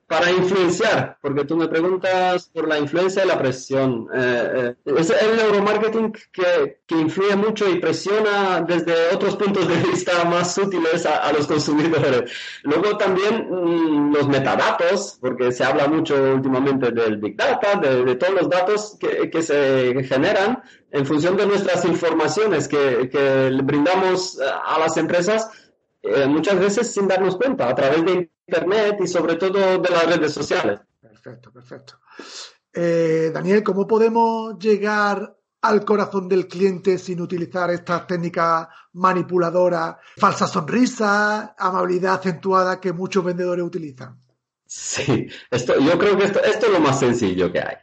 para 0.09 0.31
influenciar, 0.31 1.18
porque 1.21 1.44
tú 1.44 1.55
me 1.55 1.68
preguntas 1.68 2.51
por 2.55 2.66
la 2.66 2.79
influencia 2.79 3.25
y 3.25 3.29
la 3.29 3.38
presión. 3.38 4.09
Eh, 4.14 4.75
eh, 4.87 4.92
es 4.97 5.11
el 5.11 5.37
neuromarketing 5.37 6.12
que, 6.33 6.81
que, 6.87 6.94
influye 6.97 7.37
mucho 7.37 7.68
y 7.68 7.79
presiona 7.79 8.62
desde 8.66 9.14
otros 9.14 9.37
puntos 9.37 9.68
de 9.68 9.77
vista 9.77 10.25
más 10.25 10.57
útiles 10.57 11.05
a, 11.05 11.31
los 11.31 11.47
consumidores. 11.47 12.33
Luego 12.62 12.97
también 12.97 13.49
mm, 13.51 14.14
los 14.14 14.27
metadatos, 14.29 15.18
porque 15.21 15.53
se 15.53 15.62
habla 15.62 15.87
mucho 15.88 16.14
últimamente 16.35 16.90
del 16.90 17.18
Big 17.18 17.37
Data, 17.37 17.79
de, 17.79 18.14
todos 18.14 18.33
los 18.33 18.49
datos 18.49 18.97
que, 18.99 19.29
que, 19.29 19.42
se 19.42 19.94
generan 20.05 20.62
en 20.90 21.05
función 21.05 21.37
de 21.37 21.47
nuestras 21.47 21.85
informaciones 21.85 22.66
que, 22.66 23.11
que 23.12 23.51
brindamos 23.62 24.40
a 24.40 24.79
las 24.79 24.97
empresas 24.97 25.51
eh, 26.02 26.26
muchas 26.26 26.58
veces 26.58 26.92
sin 26.92 27.08
darnos 27.08 27.37
cuenta, 27.37 27.68
a 27.68 27.74
través 27.74 28.04
de 28.04 28.30
Internet 28.46 28.96
y 29.02 29.06
sobre 29.06 29.37
todo 29.37 29.78
de 29.78 29.90
las 29.90 30.06
redes 30.06 30.32
sociales. 30.32 30.80
Perfecto, 31.00 31.52
perfecto. 31.52 31.94
Eh, 32.72 33.30
Daniel, 33.32 33.62
¿cómo 33.62 33.87
podemos 33.87 34.58
llegar 34.58 35.37
al 35.61 35.84
corazón 35.84 36.28
del 36.28 36.46
cliente 36.46 36.98
sin 36.98 37.20
utilizar 37.20 37.70
estas 37.70 38.06
técnicas 38.06 38.68
manipuladoras, 38.92 39.96
falsa 40.16 40.46
sonrisa, 40.46 41.54
amabilidad 41.58 42.14
acentuada 42.14 42.80
que 42.80 42.92
muchos 42.92 43.24
vendedores 43.24 43.64
utilizan? 43.64 44.18
Sí, 44.64 45.26
esto, 45.50 45.78
yo 45.80 45.98
creo 45.98 46.16
que 46.16 46.24
esto, 46.24 46.42
esto 46.42 46.66
es 46.66 46.72
lo 46.72 46.80
más 46.80 47.00
sencillo 47.00 47.50
que 47.50 47.61
hay. 47.61 47.76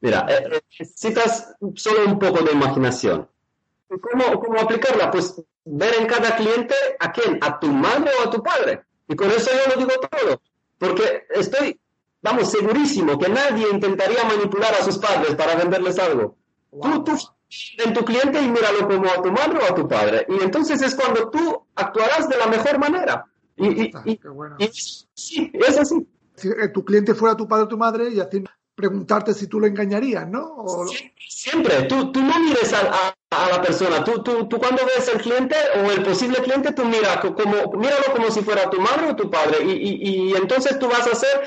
Mira, 0.00 0.26
eh, 0.28 0.62
necesitas 0.78 1.54
solo 1.74 2.06
un 2.06 2.18
poco 2.18 2.44
de 2.44 2.52
imaginación. 2.52 3.28
¿Cómo, 3.98 4.40
¿Cómo 4.40 4.60
aplicarla? 4.60 5.10
Pues 5.10 5.42
ver 5.64 5.94
en 5.94 6.06
cada 6.06 6.36
cliente 6.36 6.74
a 6.98 7.10
quién, 7.12 7.38
a 7.40 7.58
tu 7.58 7.68
madre 7.68 8.10
o 8.20 8.28
a 8.28 8.30
tu 8.30 8.42
padre. 8.42 8.84
Y 9.08 9.16
con 9.16 9.30
eso 9.30 9.50
yo 9.50 9.74
lo 9.74 9.80
digo 9.80 10.00
todo, 10.00 10.40
porque 10.78 11.26
estoy, 11.30 11.78
vamos, 12.22 12.50
segurísimo 12.50 13.18
que 13.18 13.28
nadie 13.28 13.66
intentaría 13.70 14.22
manipular 14.24 14.72
a 14.74 14.84
sus 14.84 14.98
padres 14.98 15.34
para 15.34 15.56
venderles 15.56 15.98
algo. 15.98 16.36
Tú, 16.80 17.02
tú, 17.02 17.18
en 17.78 17.92
tu 17.92 18.04
cliente 18.04 18.40
y 18.40 18.48
míralo 18.48 18.86
como 18.86 19.10
a 19.10 19.20
tu 19.20 19.32
madre 19.32 19.58
o 19.58 19.72
a 19.72 19.74
tu 19.74 19.88
padre. 19.88 20.26
Y 20.28 20.42
entonces 20.42 20.80
es 20.82 20.94
cuando 20.94 21.28
tú 21.28 21.66
actuarás 21.74 22.28
de 22.28 22.36
la 22.36 22.46
mejor 22.46 22.78
manera. 22.78 23.26
Y, 23.56 23.82
y, 23.82 23.92
y, 24.06 24.70
sí, 24.72 25.50
es 25.52 25.78
así. 25.78 26.06
Si 26.36 26.48
eh, 26.48 26.68
tu 26.72 26.84
cliente 26.84 27.14
fuera 27.14 27.36
tu 27.36 27.48
padre 27.48 27.64
o 27.64 27.68
tu 27.68 27.76
madre 27.76 28.10
y 28.10 28.20
así 28.20 28.42
preguntarte 28.74 29.34
si 29.34 29.46
tú 29.46 29.60
lo 29.60 29.66
engañarías, 29.66 30.26
¿no? 30.26 30.64
Siempre, 31.28 31.82
Tú, 31.82 32.12
tú 32.12 32.22
no 32.22 32.38
mires 32.40 32.72
a, 32.72 33.14
la 33.30 33.62
persona, 33.62 34.02
tú, 34.02 34.22
tú, 34.24 34.48
tú, 34.48 34.58
cuando 34.58 34.84
ves 34.84 35.06
el 35.08 35.20
cliente 35.20 35.54
o 35.76 35.90
el 35.90 36.02
posible 36.02 36.38
cliente, 36.42 36.72
tú 36.72 36.84
mira, 36.84 37.20
como, 37.20 37.72
míralo 37.78 38.12
como 38.12 38.28
si 38.30 38.42
fuera 38.42 38.68
tu 38.68 38.80
madre 38.80 39.10
o 39.10 39.16
tu 39.16 39.30
padre 39.30 39.58
y, 39.64 39.70
y, 39.70 40.30
y 40.30 40.34
entonces 40.34 40.78
tú 40.80 40.88
vas 40.88 41.06
a 41.06 41.14
ser 41.14 41.42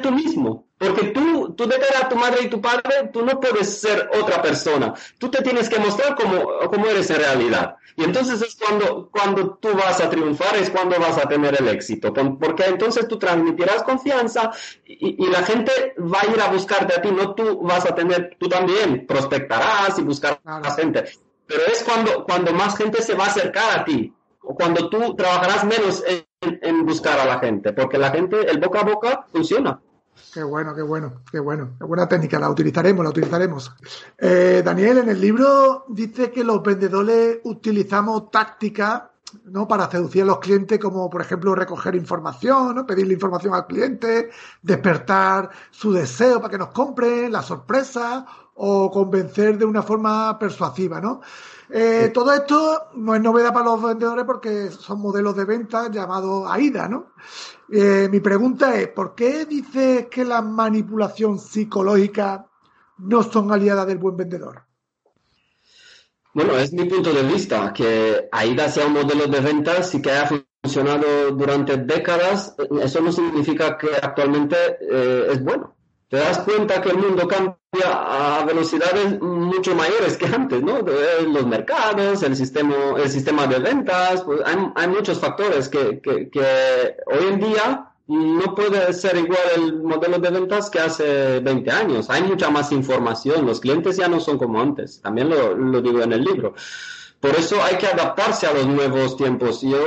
tú 0.00 0.10
mismo. 0.10 0.66
Porque 0.80 1.08
tú, 1.08 1.52
tú 1.54 1.66
de 1.66 1.78
cara 1.78 2.06
a 2.06 2.08
tu 2.08 2.16
madre 2.16 2.44
y 2.44 2.48
tu 2.48 2.58
padre, 2.58 3.10
tú 3.12 3.22
no 3.22 3.38
puedes 3.38 3.80
ser 3.80 4.10
otra 4.18 4.40
persona. 4.40 4.94
Tú 5.18 5.30
te 5.30 5.42
tienes 5.42 5.68
que 5.68 5.78
mostrar 5.78 6.16
como, 6.16 6.58
como 6.70 6.86
eres 6.86 7.10
en 7.10 7.18
realidad. 7.18 7.76
Y 7.96 8.04
entonces 8.04 8.40
es 8.40 8.56
cuando, 8.56 9.10
cuando 9.10 9.58
tú 9.60 9.74
vas 9.74 10.00
a 10.00 10.08
triunfar, 10.08 10.56
es 10.56 10.70
cuando 10.70 10.98
vas 10.98 11.18
a 11.18 11.28
tener 11.28 11.54
el 11.60 11.68
éxito. 11.68 12.14
Porque 12.14 12.64
entonces 12.64 13.06
tú 13.06 13.18
transmitirás 13.18 13.82
confianza 13.82 14.52
y, 14.86 15.22
y 15.22 15.28
la 15.28 15.42
gente 15.42 15.94
va 15.98 16.22
a 16.22 16.32
ir 16.32 16.40
a 16.40 16.50
buscarte 16.50 16.94
a 16.94 17.02
ti, 17.02 17.10
no 17.10 17.34
tú 17.34 17.60
vas 17.60 17.84
a 17.84 17.94
tener, 17.94 18.36
tú 18.38 18.48
también 18.48 19.06
prospectarás 19.06 19.98
y 19.98 20.02
buscarás 20.02 20.40
a 20.44 20.70
gente. 20.76 21.04
Pero 21.46 21.60
es 21.66 21.82
cuando, 21.82 22.24
cuando 22.24 22.54
más 22.54 22.74
gente 22.78 23.02
se 23.02 23.14
va 23.14 23.24
a 23.24 23.28
acercar 23.28 23.80
a 23.80 23.84
ti. 23.84 24.14
O 24.42 24.54
cuando 24.54 24.88
tú 24.88 25.14
trabajarás 25.14 25.64
menos 25.64 26.02
en, 26.06 26.24
en 26.62 26.86
buscar 26.86 27.20
a 27.20 27.26
la 27.26 27.38
gente. 27.38 27.74
Porque 27.74 27.98
la 27.98 28.10
gente, 28.10 28.50
el 28.50 28.58
boca 28.58 28.80
a 28.80 28.84
boca 28.84 29.26
funciona. 29.30 29.78
Qué 30.32 30.44
bueno, 30.44 30.74
qué 30.74 30.82
bueno, 30.82 31.22
qué 31.30 31.40
bueno. 31.40 31.70
Qué 31.78 31.84
buena 31.84 32.08
técnica, 32.08 32.38
la 32.38 32.50
utilizaremos, 32.50 33.02
la 33.04 33.10
utilizaremos. 33.10 33.72
Eh, 34.16 34.62
Daniel, 34.64 34.98
en 34.98 35.08
el 35.08 35.20
libro 35.20 35.84
dice 35.88 36.30
que 36.30 36.44
los 36.44 36.62
vendedores 36.62 37.38
utilizamos 37.44 38.30
tácticas 38.30 39.02
¿no? 39.44 39.66
para 39.66 39.90
seducir 39.90 40.22
a 40.22 40.26
los 40.26 40.38
clientes, 40.38 40.78
como 40.78 41.10
por 41.10 41.22
ejemplo 41.22 41.54
recoger 41.54 41.96
información, 41.96 42.76
¿no? 42.76 42.86
pedirle 42.86 43.14
información 43.14 43.54
al 43.54 43.66
cliente, 43.66 44.30
despertar 44.62 45.50
su 45.70 45.92
deseo 45.92 46.40
para 46.40 46.50
que 46.50 46.58
nos 46.58 46.68
compren, 46.68 47.32
la 47.32 47.42
sorpresa 47.42 48.24
o 48.54 48.90
convencer 48.90 49.58
de 49.58 49.64
una 49.64 49.82
forma 49.82 50.38
persuasiva, 50.38 51.00
¿no? 51.00 51.22
Eh, 51.72 52.10
todo 52.12 52.32
esto 52.32 52.88
no 52.96 53.14
es 53.14 53.20
novedad 53.20 53.52
para 53.52 53.66
los 53.66 53.82
vendedores 53.82 54.24
porque 54.24 54.70
son 54.70 55.00
modelos 55.00 55.36
de 55.36 55.44
venta 55.44 55.88
llamados 55.90 56.50
AIDA, 56.50 56.88
¿no? 56.88 57.12
Eh, 57.70 58.08
mi 58.10 58.18
pregunta 58.18 58.74
es, 58.74 58.88
¿por 58.88 59.14
qué 59.14 59.46
dices 59.46 60.06
que 60.08 60.24
la 60.24 60.42
manipulación 60.42 61.38
psicológica 61.38 62.46
no 62.98 63.22
son 63.22 63.52
aliadas 63.52 63.86
del 63.86 63.98
buen 63.98 64.16
vendedor? 64.16 64.64
Bueno, 66.32 66.56
es 66.56 66.72
mi 66.72 66.84
punto 66.84 67.12
de 67.12 67.22
vista, 67.22 67.72
que 67.72 68.28
AIDA 68.32 68.68
sea 68.68 68.86
un 68.86 68.94
modelo 68.94 69.26
de 69.26 69.40
ventas 69.40 69.94
y 69.94 70.02
que 70.02 70.10
haya 70.10 70.28
funcionado 70.62 71.30
durante 71.32 71.76
décadas, 71.76 72.54
eso 72.82 73.00
no 73.00 73.12
significa 73.12 73.78
que 73.78 73.88
actualmente 74.02 74.56
eh, 74.80 75.26
es 75.30 75.42
bueno 75.42 75.76
te 76.10 76.16
das 76.16 76.40
cuenta 76.40 76.82
que 76.82 76.90
el 76.90 76.98
mundo 76.98 77.28
cambia 77.28 77.56
a 77.84 78.44
velocidades 78.44 79.20
mucho 79.20 79.76
mayores 79.76 80.16
que 80.16 80.26
antes, 80.26 80.60
¿no? 80.60 80.80
Los 80.80 81.46
mercados, 81.46 82.24
el 82.24 82.34
sistema, 82.34 82.74
el 82.98 83.08
sistema 83.08 83.46
de 83.46 83.60
ventas, 83.60 84.24
pues 84.24 84.40
hay, 84.44 84.88
muchos 84.88 85.20
factores 85.20 85.68
que, 85.68 86.00
que, 86.00 86.28
que, 86.28 86.96
hoy 87.06 87.28
en 87.28 87.38
día 87.38 87.92
no 88.08 88.54
puede 88.56 88.92
ser 88.92 89.18
igual 89.18 89.38
el 89.54 89.82
modelo 89.84 90.18
de 90.18 90.30
ventas 90.30 90.68
que 90.68 90.80
hace 90.80 91.38
20 91.38 91.70
años. 91.70 92.10
Hay 92.10 92.24
mucha 92.24 92.50
más 92.50 92.72
información, 92.72 93.46
los 93.46 93.60
clientes 93.60 93.96
ya 93.96 94.08
no 94.08 94.18
son 94.18 94.36
como 94.36 94.60
antes, 94.60 95.00
también 95.00 95.28
lo, 95.28 95.54
lo 95.54 95.80
digo 95.80 96.02
en 96.02 96.12
el 96.12 96.24
libro. 96.24 96.54
Por 97.20 97.36
eso 97.36 97.62
hay 97.62 97.76
que 97.76 97.86
adaptarse 97.86 98.48
a 98.48 98.52
los 98.52 98.66
nuevos 98.66 99.16
tiempos 99.16 99.62
y 99.62 99.72
eh, 99.72 99.78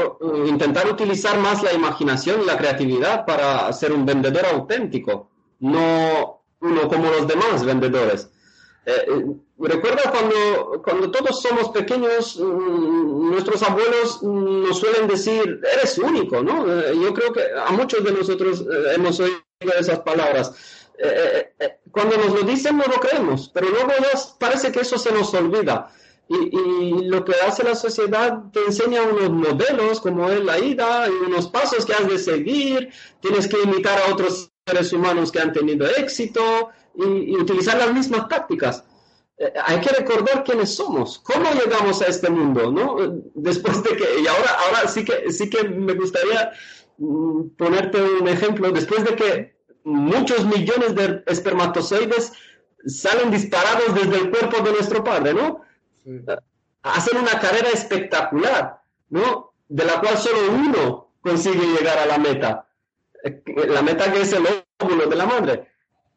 intentar 0.47 0.89
utilizar 0.89 1.37
más 1.39 1.61
la 1.63 1.73
imaginación 1.73 2.43
y 2.43 2.45
la 2.45 2.55
creatividad 2.55 3.25
para 3.25 3.73
ser 3.73 3.91
un 3.91 4.05
vendedor 4.05 4.45
auténtico 4.45 5.32
no 5.63 6.41
uno 6.59 6.87
como 6.87 7.09
los 7.09 7.27
demás 7.27 7.63
vendedores. 7.65 8.29
Eh, 8.85 9.05
eh, 9.07 9.25
recuerda 9.59 10.11
cuando, 10.11 10.81
cuando 10.83 11.09
todos 11.09 11.41
somos 11.41 11.69
pequeños, 11.69 12.37
mm, 12.37 13.31
nuestros 13.31 13.63
abuelos 13.63 14.21
nos 14.21 14.77
suelen 14.77 15.07
decir, 15.07 15.61
eres 15.73 15.97
único, 15.97 16.43
¿no? 16.43 16.69
Eh, 16.69 16.93
yo 17.01 17.13
creo 17.13 17.31
que 17.31 17.43
a 17.55 17.71
muchos 17.71 18.03
de 18.03 18.11
nosotros 18.11 18.65
hemos 18.93 19.19
oído 19.19 19.39
esas 19.79 19.99
palabras. 19.99 20.53
cuando 21.91 22.17
nos 22.17 22.33
lo 22.33 22.41
dicen 22.43 22.77
no 22.77 22.85
lo 22.85 22.99
creemos, 22.99 23.49
pero 23.53 23.67
luego 23.69 23.91
nos 24.11 24.35
parece 24.39 24.71
que 24.71 24.81
eso 24.81 24.97
se 24.97 25.11
nos 25.11 25.33
olvida. 25.33 25.91
Y, 26.29 27.07
lo 27.09 27.25
que 27.25 27.33
hace 27.45 27.63
la 27.63 27.75
sociedad 27.75 28.43
te 28.51 28.61
enseña 28.65 29.03
unos 29.03 29.29
modelos 29.29 29.99
como 29.99 30.29
es 30.29 30.43
la 30.43 30.59
ida 30.59 31.07
y 31.07 31.11
unos 31.11 31.47
pasos 31.47 31.85
que 31.85 31.93
has 31.93 32.07
de 32.07 32.17
seguir, 32.17 32.89
tienes 33.19 33.47
que 33.47 33.61
imitar 33.61 33.99
a 34.01 34.13
otros 34.13 34.52
seres 34.65 34.93
humanos 34.93 35.31
que 35.31 35.39
han 35.39 35.51
tenido 35.51 35.85
éxito 35.87 36.69
y, 36.95 37.35
utilizar 37.35 37.77
las 37.77 37.93
mismas 37.93 38.27
tácticas. 38.27 38.83
Eh, 39.37 39.51
hay 39.65 39.81
que 39.81 39.89
recordar 39.89 40.43
quiénes 40.43 40.75
somos, 40.75 41.19
cómo 41.19 41.45
llegamos 41.51 42.01
a 42.01 42.07
este 42.07 42.29
mundo, 42.29 42.71
¿no? 42.71 42.95
Después 43.35 43.83
de 43.83 43.95
que, 43.95 44.21
y 44.21 44.27
ahora, 44.27 44.51
ahora 44.65 44.87
sí 44.87 45.03
que, 45.03 45.31
sí 45.31 45.49
que 45.49 45.67
me 45.67 45.93
gustaría 45.93 46.51
mm, 46.97 47.49
ponerte 47.57 48.01
un 48.01 48.27
ejemplo, 48.27 48.71
después 48.71 49.03
de 49.03 49.15
que 49.15 49.55
muchos 49.83 50.45
millones 50.45 50.95
de 50.95 51.23
espermatozoides 51.27 52.31
salen 52.85 53.31
disparados 53.31 53.93
desde 53.95 54.15
el 54.15 54.29
cuerpo 54.29 54.61
de 54.61 54.71
nuestro 54.71 55.03
padre, 55.03 55.33
¿no? 55.33 55.61
Hacen 56.83 57.17
una 57.17 57.39
carrera 57.39 57.69
espectacular, 57.69 58.81
¿no? 59.09 59.53
De 59.67 59.83
la 59.83 59.99
cual 59.99 60.17
solo 60.17 60.51
uno 60.51 61.13
consigue 61.21 61.65
llegar 61.65 61.97
a 61.97 62.05
la 62.05 62.17
meta 62.17 62.67
la 63.45 63.81
meta 63.81 64.11
que 64.11 64.21
es 64.21 64.33
el 64.33 64.45
óvulo 64.79 65.07
de 65.07 65.15
la 65.15 65.25
madre. 65.25 65.67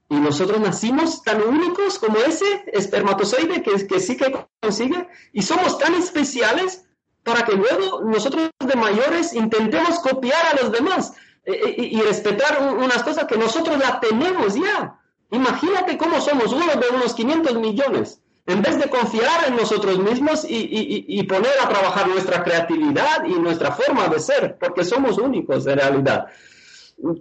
Y 0.08 0.16
nosotros 0.16 0.60
nacimos 0.60 1.22
tan 1.22 1.42
únicos 1.42 1.98
como 1.98 2.18
ese 2.18 2.64
espermatozoide 2.72 3.62
que, 3.62 3.86
que 3.86 4.00
sí 4.00 4.16
que 4.16 4.32
consigue 4.60 5.08
y 5.32 5.42
somos 5.42 5.78
tan 5.78 5.94
especiales 5.94 6.84
para 7.24 7.44
que 7.44 7.56
luego 7.56 8.02
nosotros 8.04 8.50
de 8.64 8.76
mayores 8.76 9.34
intentemos 9.34 9.98
copiar 9.98 10.46
a 10.52 10.62
los 10.62 10.70
demás 10.70 11.12
eh, 11.44 11.52
eh, 11.54 11.74
y, 11.76 12.00
respetar 12.02 12.72
unas 12.72 13.02
cosas 13.02 13.24
que 13.24 13.36
nosotros 13.36 13.78
la 13.78 13.98
tenemos 13.98 14.54
ya. 14.54 15.00
Imagínate 15.32 15.98
cómo 15.98 16.20
somos 16.20 16.52
uno 16.52 16.72
de 16.76 16.88
unos 16.94 17.14
500 17.14 17.56
millones. 17.56 18.20
En 18.46 18.62
vez 18.62 18.78
de 18.78 18.88
confiar 18.88 19.48
en 19.48 19.56
nosotros 19.56 19.98
mismos 19.98 20.44
y, 20.44 20.54
y, 20.54 21.04
y, 21.08 21.22
poner 21.24 21.50
a 21.60 21.68
trabajar 21.68 22.06
nuestra 22.06 22.44
creatividad 22.44 23.24
y 23.24 23.34
nuestra 23.34 23.72
forma 23.72 24.06
de 24.06 24.20
ser, 24.20 24.56
porque 24.60 24.84
somos 24.84 25.18
únicos 25.18 25.66
en 25.66 25.78
realidad 25.78 26.28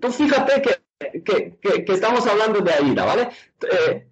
tú 0.01 0.11
fíjate 0.11 0.61
que, 1.23 1.57
estamos 1.87 2.25
hablando 2.27 2.61
de 2.61 2.73
Aida, 2.73 3.05
¿vale? 3.05 3.29
Eh, 3.61 4.07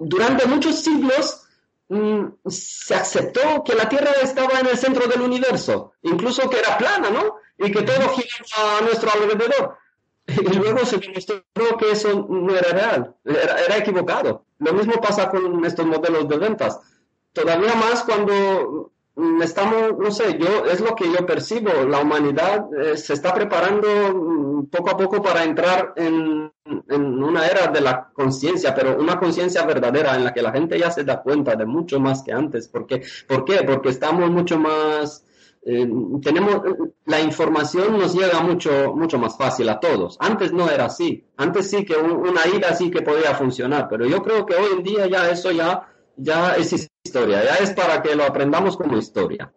durante 0.00 0.46
muchos 0.46 0.76
siglos 0.80 1.46
mm, 1.88 2.26
se 2.46 2.94
aceptó 2.94 3.62
que 3.64 3.74
la 3.74 3.88
Tierra 3.88 4.12
estaba 4.22 4.60
en 4.60 4.66
el 4.66 4.76
centro 4.76 5.06
del 5.06 5.22
universo, 5.22 5.92
incluso 6.02 6.48
que 6.48 6.58
era 6.58 6.78
plana, 6.78 7.10
¿no? 7.10 7.36
Y 7.58 7.72
que 7.72 7.82
todo 7.82 8.08
giraba 8.10 8.78
a 8.78 8.80
nuestro 8.82 9.10
alrededor. 9.10 9.78
Y 10.28 10.56
luego 10.56 10.84
se 10.84 10.98
demostró 10.98 11.44
que 11.78 11.92
eso 11.92 12.26
no 12.28 12.54
era 12.54 12.70
real, 12.72 13.14
era, 13.24 13.76
equivocado. 13.76 14.44
Lo 14.58 14.72
mismo 14.72 14.94
pasa 15.00 15.30
con 15.30 15.64
estos 15.64 15.86
modelos 15.86 16.28
de 16.28 16.36
ventas. 16.36 16.80
Todavía 17.32 17.74
más 17.74 18.02
cuando 18.02 18.92
estamos, 19.42 19.98
no 19.98 20.10
sé, 20.10 20.38
yo 20.38 20.66
es 20.66 20.80
lo 20.80 20.94
que 20.94 21.10
yo 21.10 21.24
percibo, 21.24 21.70
la 21.88 22.00
humanidad 22.00 22.66
eh, 22.78 22.96
se 22.96 23.14
está 23.14 23.32
preparando 23.32 23.88
mm, 23.88 24.66
poco 24.66 24.90
a 24.90 24.96
poco 24.96 25.22
para 25.22 25.42
entrar 25.44 25.94
en, 25.96 26.52
en 26.88 27.22
una 27.24 27.46
era 27.46 27.68
de 27.68 27.80
la 27.80 28.10
conciencia, 28.12 28.74
pero 28.74 28.98
una 28.98 29.18
conciencia 29.18 29.64
verdadera 29.64 30.16
en 30.16 30.24
la 30.24 30.34
que 30.34 30.42
la 30.42 30.52
gente 30.52 30.78
ya 30.78 30.90
se 30.90 31.04
da 31.04 31.22
cuenta 31.22 31.56
de 31.56 31.64
mucho 31.64 31.98
más 31.98 32.22
que 32.22 32.32
antes. 32.32 32.68
¿Por 32.68 32.86
qué? 32.86 33.02
¿Por 33.26 33.44
qué? 33.44 33.62
Porque 33.64 33.88
estamos 33.88 34.30
mucho 34.30 34.58
más 34.58 35.24
eh, 35.68 35.84
tenemos 36.22 36.62
la 37.06 37.20
información 37.20 37.98
nos 37.98 38.14
llega 38.14 38.38
mucho 38.40 38.94
mucho 38.94 39.18
más 39.18 39.36
fácil 39.36 39.68
a 39.68 39.80
todos. 39.80 40.16
Antes 40.20 40.52
no 40.52 40.70
era 40.70 40.84
así. 40.84 41.26
Antes 41.36 41.68
sí 41.68 41.84
que 41.84 41.96
una 41.96 42.46
ida 42.46 42.72
sí 42.74 42.88
que 42.88 43.02
podía 43.02 43.34
funcionar, 43.34 43.88
pero 43.90 44.06
yo 44.06 44.22
creo 44.22 44.46
que 44.46 44.54
hoy 44.54 44.74
en 44.76 44.84
día 44.84 45.08
ya 45.08 45.28
eso 45.28 45.50
ya 45.50 45.88
ya 46.16 46.54
es 46.54 46.88
historia, 47.06 47.44
ya 47.44 47.54
es 47.56 47.72
para 47.72 48.02
que 48.02 48.14
lo 48.14 48.24
aprendamos 48.24 48.76
como 48.76 48.96
historia. 48.96 49.52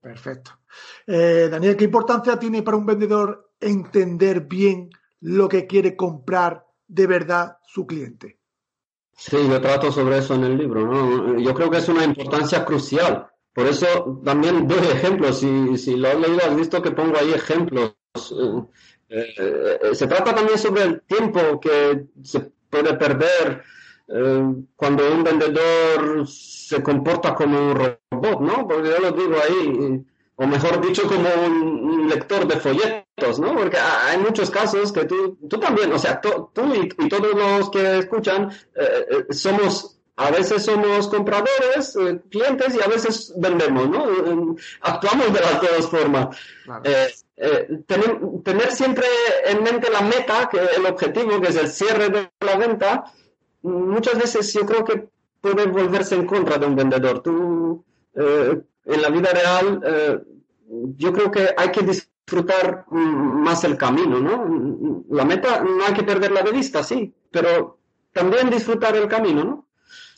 Perfecto. 0.00 0.58
Eh, 1.06 1.48
Daniel, 1.50 1.76
¿qué 1.76 1.84
importancia 1.84 2.38
tiene 2.38 2.62
para 2.62 2.76
un 2.76 2.86
vendedor 2.86 3.52
entender 3.60 4.42
bien 4.42 4.90
lo 5.20 5.48
que 5.48 5.66
quiere 5.66 5.96
comprar 5.96 6.64
de 6.86 7.06
verdad 7.06 7.58
su 7.66 7.86
cliente? 7.86 8.38
Sí, 9.12 9.36
yo 9.48 9.60
trato 9.60 9.90
sobre 9.90 10.18
eso 10.18 10.34
en 10.34 10.44
el 10.44 10.58
libro. 10.58 10.86
¿no? 10.86 11.38
Yo 11.38 11.54
creo 11.54 11.70
que 11.70 11.78
es 11.78 11.88
una 11.88 12.04
importancia 12.04 12.64
crucial 12.64 13.30
por 13.56 13.66
eso 13.66 14.20
también 14.22 14.68
doy 14.68 14.86
ejemplos. 14.92 15.40
Si, 15.40 15.78
si 15.78 15.96
lo 15.96 16.08
has 16.08 16.20
leído, 16.20 16.40
has 16.44 16.54
visto 16.54 16.82
que 16.82 16.90
pongo 16.90 17.16
ahí 17.18 17.32
ejemplos. 17.32 17.94
Eh, 19.08 19.34
eh, 19.38 19.94
se 19.94 20.06
trata 20.06 20.34
también 20.34 20.58
sobre 20.58 20.82
el 20.82 21.00
tiempo 21.00 21.58
que 21.58 22.04
se 22.22 22.52
puede 22.68 22.92
perder 22.98 23.62
eh, 24.08 24.54
cuando 24.76 25.12
un 25.12 25.24
vendedor 25.24 26.26
se 26.28 26.82
comporta 26.82 27.34
como 27.34 27.58
un 27.58 27.74
robot, 27.74 28.40
¿no? 28.40 28.68
Porque 28.68 28.90
yo 28.90 28.98
lo 28.98 29.12
digo 29.12 29.36
ahí, 29.42 30.04
o 30.36 30.46
mejor 30.46 30.80
dicho, 30.80 31.06
como 31.06 31.28
un, 31.46 32.08
lector 32.08 32.46
de 32.46 32.56
folletos, 32.60 33.40
¿no? 33.40 33.52
Porque 33.56 33.76
hay 33.78 34.16
muchos 34.18 34.48
casos 34.48 34.92
que 34.92 35.06
tú, 35.06 35.36
tú 35.48 35.58
también, 35.58 35.92
o 35.92 35.98
sea, 35.98 36.20
tú 36.20 36.50
y, 36.72 36.88
y, 37.04 37.08
todos 37.08 37.34
los 37.34 37.68
que 37.68 37.98
escuchan 37.98 38.52
somos 39.30 39.96
a 40.16 40.30
veces 40.30 40.64
somos 40.64 41.08
compradores, 41.08 41.94
eh, 41.96 42.20
clientes 42.30 42.74
y 42.74 42.82
a 42.82 42.88
veces 42.88 43.34
vendemos, 43.36 43.88
¿no? 43.88 44.56
Actuamos 44.80 45.32
de 45.32 45.40
las 45.40 45.60
dos 45.60 45.90
formas. 45.90 46.36
Eh, 46.84 47.08
eh, 47.36 47.68
tener, 47.86 48.72
siempre 48.72 49.06
en 49.44 49.62
mente 49.62 49.90
la 49.90 50.00
meta, 50.00 50.48
que 50.50 50.58
el 50.58 50.86
objetivo, 50.86 51.38
que 51.40 51.48
es 51.48 51.56
el 51.56 51.68
cierre 51.68 52.08
de 52.08 52.30
la 52.40 52.56
venta, 52.56 53.12
muchas 53.66 54.18
veces 54.18 54.52
yo 54.52 54.64
creo 54.64 54.84
que 54.84 55.08
puede 55.40 55.66
volverse 55.66 56.14
en 56.14 56.26
contra 56.26 56.58
de 56.58 56.66
un 56.66 56.76
vendedor. 56.76 57.22
Tú, 57.22 57.84
en 58.14 59.02
la 59.02 59.10
vida 59.10 59.30
real, 59.30 60.24
yo 60.96 61.12
creo 61.12 61.30
que 61.30 61.54
hay 61.56 61.70
que 61.70 61.82
disfrutar 61.82 62.86
mm, 62.90 63.42
más 63.42 63.64
el 63.64 63.76
camino, 63.76 64.20
¿no? 64.20 65.04
La 65.10 65.24
meta 65.24 65.62
no 65.62 65.84
hay 65.84 65.94
que 65.94 66.02
perderla 66.02 66.42
de 66.42 66.52
vista, 66.52 66.82
sí, 66.82 67.14
pero 67.30 67.78
también 68.12 68.50
disfrutar 68.50 68.96
el 68.96 69.08
camino, 69.08 69.44
¿no? 69.44 69.66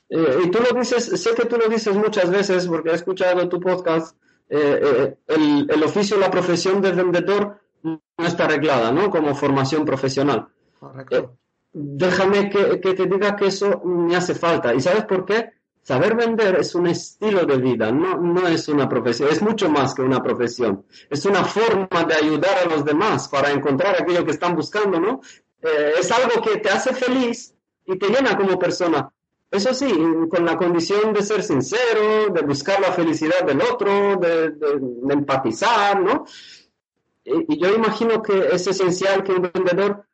Eh, 0.09 0.43
y 0.45 0.51
tú 0.51 0.61
lo 0.61 0.79
dices, 0.79 1.05
sé 1.05 1.35
que 1.35 1.45
tú 1.45 1.57
lo 1.59 1.69
dices 1.69 1.95
muchas 1.95 2.31
veces 2.31 2.67
porque 2.67 2.91
he 2.91 2.95
escuchado 2.95 3.49
tu 3.49 3.61
podcast, 3.61 4.17
eh, 4.49 4.81
eh, 4.83 5.17
el, 5.27 5.67
el, 5.71 5.83
oficio, 5.83 6.17
la 6.17 6.31
profesión 6.31 6.81
de 6.81 6.93
vendedor 6.93 7.61
no 7.83 8.01
está 8.19 8.45
arreglada, 8.45 8.91
¿no? 8.91 9.11
Como 9.11 9.35
formación 9.35 9.85
profesional. 9.85 10.49
Correcto. 10.81 11.37
Déjame 11.79 12.51
que, 12.51 12.81
que, 12.81 12.95
te 12.95 13.07
diga 13.07 13.37
que 13.37 13.47
eso 13.47 13.81
me 13.85 14.17
hace 14.17 14.35
falta. 14.35 14.75
¿Y 14.75 14.81
sabes 14.81 15.05
por 15.05 15.25
qué? 15.25 15.53
Saber 15.83 16.17
vender 16.17 16.57
es 16.57 16.75
un 16.75 16.87
estilo 16.87 17.47
de 17.47 17.57
vida, 17.57 17.91
no, 17.91 18.19
no 18.19 18.47
es 18.47 18.69
una 18.69 18.87
profesión, 18.87 19.31
es 19.31 19.41
mucho 19.41 19.71
más 19.71 19.95
que 19.95 20.03
una 20.03 20.23
profesión. 20.23 20.85
Es 21.09 21.25
una 21.25 21.45
forma 21.45 22.05
de 22.05 22.15
ayudar 22.15 22.59
a 22.59 22.69
los 22.69 22.85
demás 22.85 23.29
para 23.29 23.51
encontrar 23.51 23.97
aquello 23.99 24.25
que 24.25 24.33
están 24.33 24.55
buscando, 24.55 25.01
¿no? 25.01 25.21
es 25.61 26.13
algo 26.13 26.41
que 26.41 26.59
te 26.59 26.69
hace 26.69 26.95
feliz 26.95 27.55
y 27.87 27.99
te 27.99 28.09
llena 28.09 28.37
como 28.37 28.59
persona. 28.59 29.11
Eso 29.51 29.73
sí, 29.73 29.91
con 30.29 30.45
la 30.45 30.57
condición 30.57 31.15
de 31.15 31.23
ser 31.23 31.43
sincero, 31.43 32.29
de 32.29 32.43
buscar 32.43 32.81
la 32.81 32.93
felicidad 32.93 33.45
del 33.47 33.63
otro, 33.63 34.17
de, 34.17 34.53
empatizar, 35.11 36.03
¿no? 36.03 36.27
Y, 37.25 37.59
yo 37.59 37.75
imagino 37.75 38.23
que 38.23 38.49
es 38.53 38.67
esencial 38.67 39.25
que 39.25 39.33
un 39.33 39.51
vendedor 39.55 40.05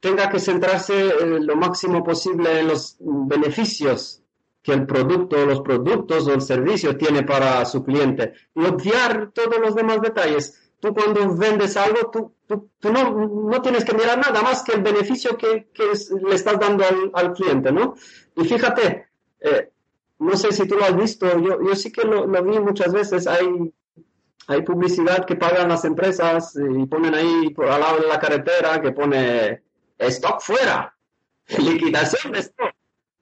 tenga 0.00 0.28
que 0.28 0.38
centrarse 0.38 1.08
eh, 1.08 1.40
lo 1.40 1.56
máximo 1.56 2.04
posible 2.04 2.60
en 2.60 2.68
los 2.68 2.96
beneficios 3.00 4.22
que 4.62 4.72
el 4.72 4.86
producto, 4.86 5.44
los 5.46 5.60
productos 5.62 6.26
o 6.26 6.34
el 6.34 6.42
servicio 6.42 6.96
tiene 6.96 7.22
para 7.22 7.64
su 7.64 7.82
cliente. 7.84 8.34
Y 8.54 8.64
obviar 8.64 9.30
todos 9.32 9.58
los 9.60 9.74
demás 9.74 10.00
detalles. 10.00 10.72
Tú 10.80 10.94
cuando 10.94 11.34
vendes 11.34 11.76
algo, 11.76 12.10
tú, 12.10 12.34
tú, 12.46 12.92
no, 12.92 13.62
tienes 13.62 13.84
que 13.84 13.94
mirar 13.94 14.18
nada 14.18 14.42
más 14.42 14.62
que 14.62 14.72
el 14.72 14.82
beneficio 14.82 15.36
que, 15.36 15.68
le 15.74 16.34
estás 16.34 16.58
dando 16.58 16.84
al, 17.12 17.32
cliente, 17.32 17.72
¿no? 17.72 17.94
Y 18.36 18.44
fíjate, 18.44 19.08
eh, 19.40 19.72
no 20.20 20.36
sé 20.36 20.52
si 20.52 20.68
tú 20.68 20.76
lo 20.76 20.84
has 20.84 20.96
visto, 20.96 21.26
yo, 21.40 21.58
yo 21.66 21.74
sí 21.74 21.90
que 21.90 22.02
lo, 22.04 22.26
vi 22.26 22.60
muchas 22.60 22.92
veces, 22.92 23.26
hay, 23.26 23.72
hay 24.46 24.62
publicidad 24.62 25.24
que 25.24 25.34
pagan 25.34 25.68
las 25.68 25.84
empresas 25.84 26.56
y 26.56 26.86
ponen 26.86 27.14
ahí 27.14 27.50
por 27.50 27.68
al 27.68 27.80
lado 27.80 28.00
de 28.00 28.06
la 28.08 28.20
carretera 28.20 28.80
que 28.80 28.92
pone 28.92 29.62
stock 29.98 30.40
fuera, 30.40 30.96
liquidación 31.58 32.32
de 32.32 32.40
stock. 32.40 32.72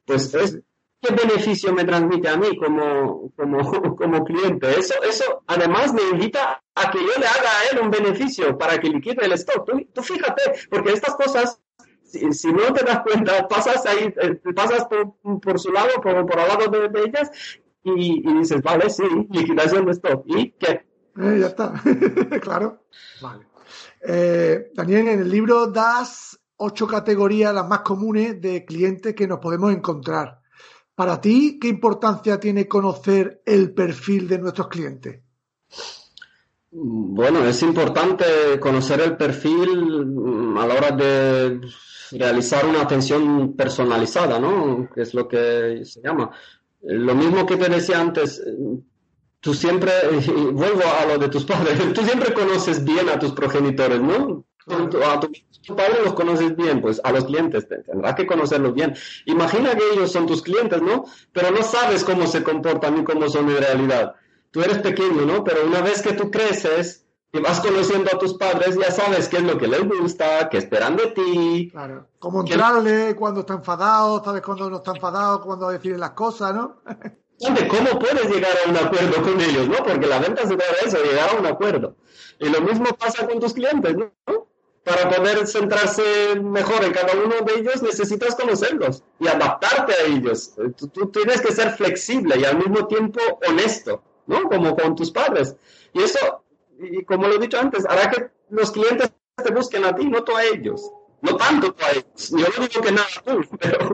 Pues 0.04 0.32
es, 0.34 0.58
¿qué 1.00 1.14
beneficio 1.14 1.72
me 1.72 1.84
transmite 1.84 2.28
a 2.28 2.36
mí 2.36 2.56
como, 2.56 3.32
como, 3.36 3.96
como 3.96 4.24
cliente? 4.24 4.78
Eso, 4.78 4.94
eso 5.02 5.42
además 5.46 5.92
me 5.92 6.02
invita 6.02 6.62
a 6.74 6.90
que 6.90 6.98
yo 6.98 7.18
le 7.18 7.26
haga 7.26 7.50
a 7.50 7.64
él 7.72 7.80
un 7.80 7.90
beneficio 7.90 8.56
para 8.56 8.78
que 8.78 8.88
liquide 8.88 9.24
el 9.24 9.32
stock. 9.32 9.68
Tú, 9.92 10.02
fíjate, 10.02 10.42
porque 10.70 10.92
estas 10.92 11.16
cosas, 11.16 11.60
si, 12.04 12.52
no 12.52 12.72
te 12.72 12.84
das 12.84 13.00
cuenta, 13.00 13.48
pasas 13.48 13.84
ahí, 13.86 14.14
eh, 14.20 14.40
pasas 14.54 14.86
por, 14.86 15.58
su 15.58 15.72
lado, 15.72 16.00
por, 16.02 16.26
por 16.26 16.38
al 16.38 16.48
lado 16.48 16.68
de, 16.68 17.00
ellas 17.00 17.30
y, 17.82 18.20
dices, 18.38 18.62
vale, 18.62 18.90
sí, 18.90 19.04
liquidación 19.30 19.86
de 19.86 19.92
stock. 19.92 20.22
¿Y 20.26 20.50
qué? 20.52 20.84
Eh, 21.18 21.38
ya 21.40 21.46
está, 21.46 21.72
claro. 22.40 22.84
Vale. 23.20 23.46
Eh, 24.02 24.70
Daniel, 24.74 25.08
en 25.08 25.20
el 25.20 25.30
libro 25.30 25.66
das 25.66 26.38
ocho 26.56 26.86
categorías, 26.86 27.54
las 27.54 27.68
más 27.68 27.80
comunes, 27.80 28.40
de 28.40 28.64
clientes 28.64 29.14
que 29.14 29.26
nos 29.26 29.38
podemos 29.38 29.72
encontrar. 29.72 30.40
Para 30.94 31.20
ti, 31.20 31.58
¿qué 31.60 31.68
importancia 31.68 32.40
tiene 32.40 32.66
conocer 32.66 33.42
el 33.44 33.72
perfil 33.74 34.28
de 34.28 34.38
nuestros 34.38 34.68
clientes? 34.68 35.20
Bueno, 36.70 37.44
es 37.44 37.62
importante 37.62 38.24
conocer 38.60 39.00
el 39.00 39.16
perfil 39.16 40.06
mm, 40.06 40.58
a 40.58 40.66
la 40.66 40.74
hora 40.74 40.90
de 40.90 41.60
realizar 42.12 42.66
una 42.66 42.82
atención 42.82 43.54
personalizada, 43.54 44.38
¿no? 44.38 44.88
Que 44.94 45.02
es 45.02 45.14
lo 45.14 45.28
que 45.28 45.82
se 45.84 46.00
llama. 46.02 46.30
Lo 46.82 47.14
mismo 47.14 47.46
que 47.46 47.56
te 47.56 47.68
decía 47.68 48.00
antes, 48.00 48.42
tú 49.40 49.54
siempre, 49.54 49.92
vuelvo 50.52 50.82
a 51.00 51.06
lo 51.06 51.18
de 51.18 51.28
tus 51.28 51.44
padres, 51.44 51.78
tú 51.94 52.02
siempre 52.02 52.34
conoces 52.34 52.84
bien 52.84 53.08
a 53.08 53.18
tus 53.18 53.32
progenitores, 53.32 54.00
¿no? 54.00 54.44
A 54.68 55.20
tu, 55.20 55.76
padre 55.76 56.02
los 56.04 56.14
conoces 56.14 56.56
bien, 56.56 56.80
pues 56.80 57.00
a 57.04 57.12
los 57.12 57.24
clientes 57.24 57.68
tendrás 57.68 58.14
que 58.14 58.26
conocerlos 58.26 58.74
bien. 58.74 58.94
Imagina 59.26 59.74
que 59.74 59.92
ellos 59.92 60.12
son 60.12 60.26
tus 60.26 60.42
clientes, 60.42 60.82
¿no? 60.82 61.04
Pero 61.32 61.50
no 61.50 61.62
sabes 61.62 62.04
cómo 62.04 62.26
se 62.26 62.42
comportan 62.42 62.96
ni 62.96 63.04
cómo 63.04 63.28
son 63.28 63.50
en 63.50 63.58
realidad. 63.58 64.14
Tú 64.50 64.62
eres 64.62 64.78
pequeño, 64.78 65.22
¿no? 65.22 65.44
Pero 65.44 65.66
una 65.66 65.80
vez 65.82 66.02
que 66.02 66.12
tú 66.12 66.30
creces 66.30 67.04
y 67.32 67.40
vas 67.40 67.60
conociendo 67.60 68.10
a 68.12 68.18
tus 68.18 68.34
padres, 68.34 68.76
ya 68.76 68.90
sabes 68.90 69.28
qué 69.28 69.36
es 69.36 69.42
lo 69.42 69.58
que 69.58 69.68
les 69.68 69.86
gusta, 69.86 70.48
qué 70.48 70.58
esperan 70.58 70.96
de 70.96 71.06
ti. 71.08 71.68
Claro. 71.70 72.08
Cómo 72.18 72.40
entrarle, 72.40 73.14
cuando 73.14 73.40
está 73.40 73.54
enfadado, 73.54 74.24
sabes 74.24 74.42
cuándo 74.42 74.70
no 74.70 74.76
está 74.76 74.92
enfadado, 74.92 75.42
cuándo 75.42 75.68
deciden 75.68 76.00
las 76.00 76.12
cosas, 76.12 76.54
¿no? 76.54 76.80
¿Cómo 77.68 77.98
puedes 77.98 78.30
llegar 78.30 78.52
a 78.64 78.70
un 78.70 78.76
acuerdo 78.76 79.22
con 79.22 79.38
ellos, 79.40 79.68
no? 79.68 79.76
Porque 79.84 80.06
la 80.06 80.18
venta 80.18 80.46
se 80.46 80.56
trata 80.56 80.72
de 80.80 80.88
eso, 80.88 81.04
llegar 81.04 81.28
a 81.34 81.38
un 81.38 81.46
acuerdo. 81.46 81.96
Y 82.38 82.48
lo 82.48 82.60
mismo 82.62 82.86
pasa 82.98 83.26
con 83.26 83.40
tus 83.40 83.52
clientes, 83.52 83.94
¿no? 83.96 84.45
Para 84.86 85.10
poder 85.10 85.44
centrarse 85.48 86.38
mejor 86.40 86.84
en 86.84 86.92
cada 86.92 87.12
uno 87.12 87.44
de 87.44 87.54
ellos, 87.58 87.82
necesitas 87.82 88.36
conocerlos 88.36 89.02
y 89.18 89.26
adaptarte 89.26 89.92
a 89.94 90.04
ellos. 90.06 90.54
Tú, 90.76 91.08
tienes 91.08 91.40
que 91.40 91.50
ser 91.50 91.72
flexible 91.72 92.36
y 92.38 92.44
al 92.44 92.56
mismo 92.58 92.86
tiempo 92.86 93.18
honesto, 93.48 94.00
¿no? 94.28 94.44
Como 94.44 94.76
con 94.76 94.94
tus 94.94 95.10
padres. 95.10 95.56
Y 95.92 96.04
eso, 96.04 96.44
y 96.78 97.02
como 97.02 97.26
lo 97.26 97.34
he 97.34 97.38
dicho 97.40 97.58
antes, 97.58 97.84
hará 97.84 98.08
que 98.08 98.28
los 98.50 98.70
clientes 98.70 99.10
te 99.42 99.52
busquen 99.52 99.84
a 99.84 99.92
ti, 99.92 100.06
no 100.08 100.22
tú 100.22 100.36
a 100.36 100.44
ellos. 100.44 100.88
No 101.20 101.34
tanto 101.34 101.72
tú 101.72 101.84
a 101.84 101.90
ellos. 101.90 102.30
Yo 102.30 102.46
no 102.56 102.68
digo 102.68 102.80
que 102.80 102.92
nada 102.92 103.08
tú, 103.24 103.40
pero, 103.60 103.92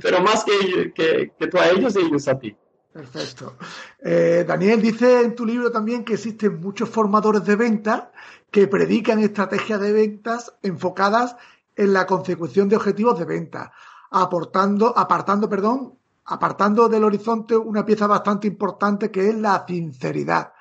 pero 0.00 0.20
más 0.20 0.44
que, 0.44 0.92
que, 0.92 1.32
que 1.36 1.46
tú 1.48 1.58
a 1.58 1.70
ellos 1.70 1.96
y 1.96 2.06
ellos 2.06 2.28
a 2.28 2.38
ti. 2.38 2.56
Perfecto. 2.92 3.56
Eh, 4.00 4.44
Daniel 4.46 4.80
dice 4.80 5.22
en 5.22 5.34
tu 5.34 5.44
libro 5.44 5.72
también 5.72 6.04
que 6.04 6.14
existen 6.14 6.60
muchos 6.60 6.88
formadores 6.88 7.44
de 7.44 7.56
venta 7.56 8.12
que 8.50 8.66
predican 8.66 9.20
estrategias 9.20 9.80
de 9.80 9.92
ventas 9.92 10.54
enfocadas 10.62 11.36
en 11.76 11.92
la 11.92 12.06
consecución 12.06 12.68
de 12.68 12.76
objetivos 12.76 13.18
de 13.18 13.24
venta, 13.24 13.72
aportando, 14.10 14.96
apartando, 14.96 15.48
perdón, 15.48 15.94
apartando 16.26 16.88
del 16.88 17.04
horizonte 17.04 17.56
una 17.56 17.84
pieza 17.84 18.06
bastante 18.06 18.46
importante 18.46 19.10
que 19.10 19.28
es 19.28 19.34
la 19.34 19.64
sinceridad. 19.66 20.52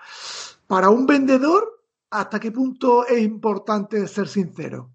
Para 0.67 0.89
un 0.89 1.05
vendedor, 1.05 1.83
¿hasta 2.11 2.39
qué 2.39 2.51
punto 2.51 3.05
es 3.05 3.21
importante 3.21 4.07
ser 4.07 4.27
sincero? 4.27 4.89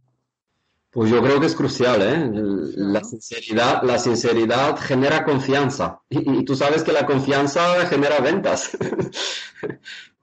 Pues 0.91 1.11
yo 1.11 1.21
creo 1.21 1.41
que 1.41 1.47
es 1.47 1.57
crucial, 1.57 2.03
¿eh? 2.03 2.31
La 2.77 3.03
sinceridad, 3.03 3.83
la 3.83 3.99
sinceridad 3.99 4.77
genera 4.79 5.25
confianza. 5.25 6.01
Y, 6.09 6.45
tú 6.45 6.55
sabes 6.55 6.85
que 6.85 6.93
la 6.93 7.05
confianza 7.05 7.85
genera 7.87 8.21
ventas. 8.21 8.71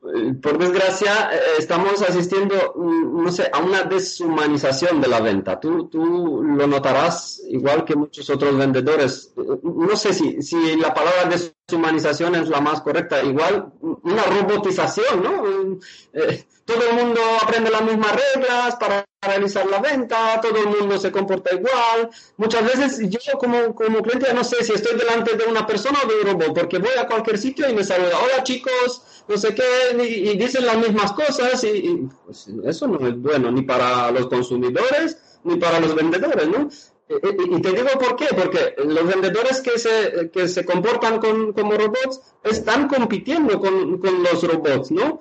Por 0.42 0.58
desgracia, 0.58 1.30
eh, 1.34 1.40
estamos 1.60 2.02
asistiendo, 2.02 2.74
mm, 2.76 3.24
no 3.24 3.32
sé, 3.32 3.50
a 3.52 3.60
una 3.60 3.84
deshumanización 3.84 5.00
de 5.00 5.08
la 5.08 5.22
venta. 5.22 5.60
Tú, 5.60 5.88
tú 5.88 6.44
lo 6.44 6.68
notarás 6.68 7.42
igual 7.50 7.86
que 7.86 7.96
muchos 7.96 8.30
otros 8.30 8.58
vendedores. 8.58 9.34
No 9.64 9.96
sé 9.96 10.14
si, 10.14 10.42
si 10.42 10.76
la 10.76 10.94
palabra 10.94 11.30
deshumanización 11.30 12.36
es 12.36 12.50
la 12.50 12.62
más 12.62 12.82
correcta. 12.82 13.24
Igual 13.24 13.72
una 13.82 14.24
robotización, 14.24 15.24
¿no? 15.24 15.80
Eh, 16.14 16.46
todo 16.66 16.90
el 16.90 16.96
mundo 16.96 17.22
aprende 17.42 17.70
las 17.70 17.84
mismas 17.84 18.16
reglas 18.34 18.76
para 18.76 19.06
realizar 19.22 19.66
la 19.68 19.80
venta, 19.80 20.40
todo 20.42 20.58
el 20.58 20.68
mundo 20.68 20.98
se 20.98 21.12
comporta 21.12 21.54
igual. 21.54 22.10
Muchas 22.38 22.64
veces 22.64 23.10
yo 23.10 23.20
como, 23.38 23.76
como 23.76 24.02
cliente 24.02 24.34
no 24.34 24.44
sé 24.44 24.64
si 24.64 24.74
estoy 24.74 24.98
delante 24.98 25.36
de 25.36 25.46
una 25.46 25.66
persona 25.66 26.00
o 26.04 26.08
de 26.08 26.16
un 26.22 26.40
robot, 26.40 26.56
porque 26.58 26.80
voy 26.80 26.98
a 26.98 27.08
cualquier 27.08 27.38
sitio 27.38 27.70
y 27.70 27.74
me 27.74 27.84
saluda, 27.84 28.18
hola 28.20 28.44
chicos, 28.44 29.04
no 29.32 29.38
sé 29.38 29.56
qué, 29.56 30.04
y, 30.04 30.38
dicen 30.38 30.66
las 30.66 30.78
mismas 30.78 31.14
cosas, 31.14 31.64
y, 31.64 32.08
pues, 32.26 32.48
eso 32.66 32.88
no 32.88 33.08
es 33.08 33.18
bueno 33.18 33.52
ni 33.52 33.62
para 33.64 34.12
los 34.12 34.28
consumidores 34.28 35.18
ni 35.44 35.56
para 35.56 35.80
los 35.80 35.96
vendedores, 35.96 36.48
¿no? 36.48 36.70
Y, 37.10 37.62
te 37.62 37.72
digo 37.72 37.88
por 38.00 38.16
qué, 38.16 38.28
porque 38.36 38.76
los 38.86 39.06
vendedores 39.06 39.62
que 39.62 39.78
se, 39.80 40.30
que 40.32 40.48
se 40.48 40.66
comportan 40.66 41.20
como 41.20 41.74
robots 41.74 42.22
están 42.44 42.88
compitiendo 42.88 43.60
con, 43.60 43.98
con 43.98 44.24
los 44.24 44.44
robots, 44.44 44.92
¿no? 44.92 45.20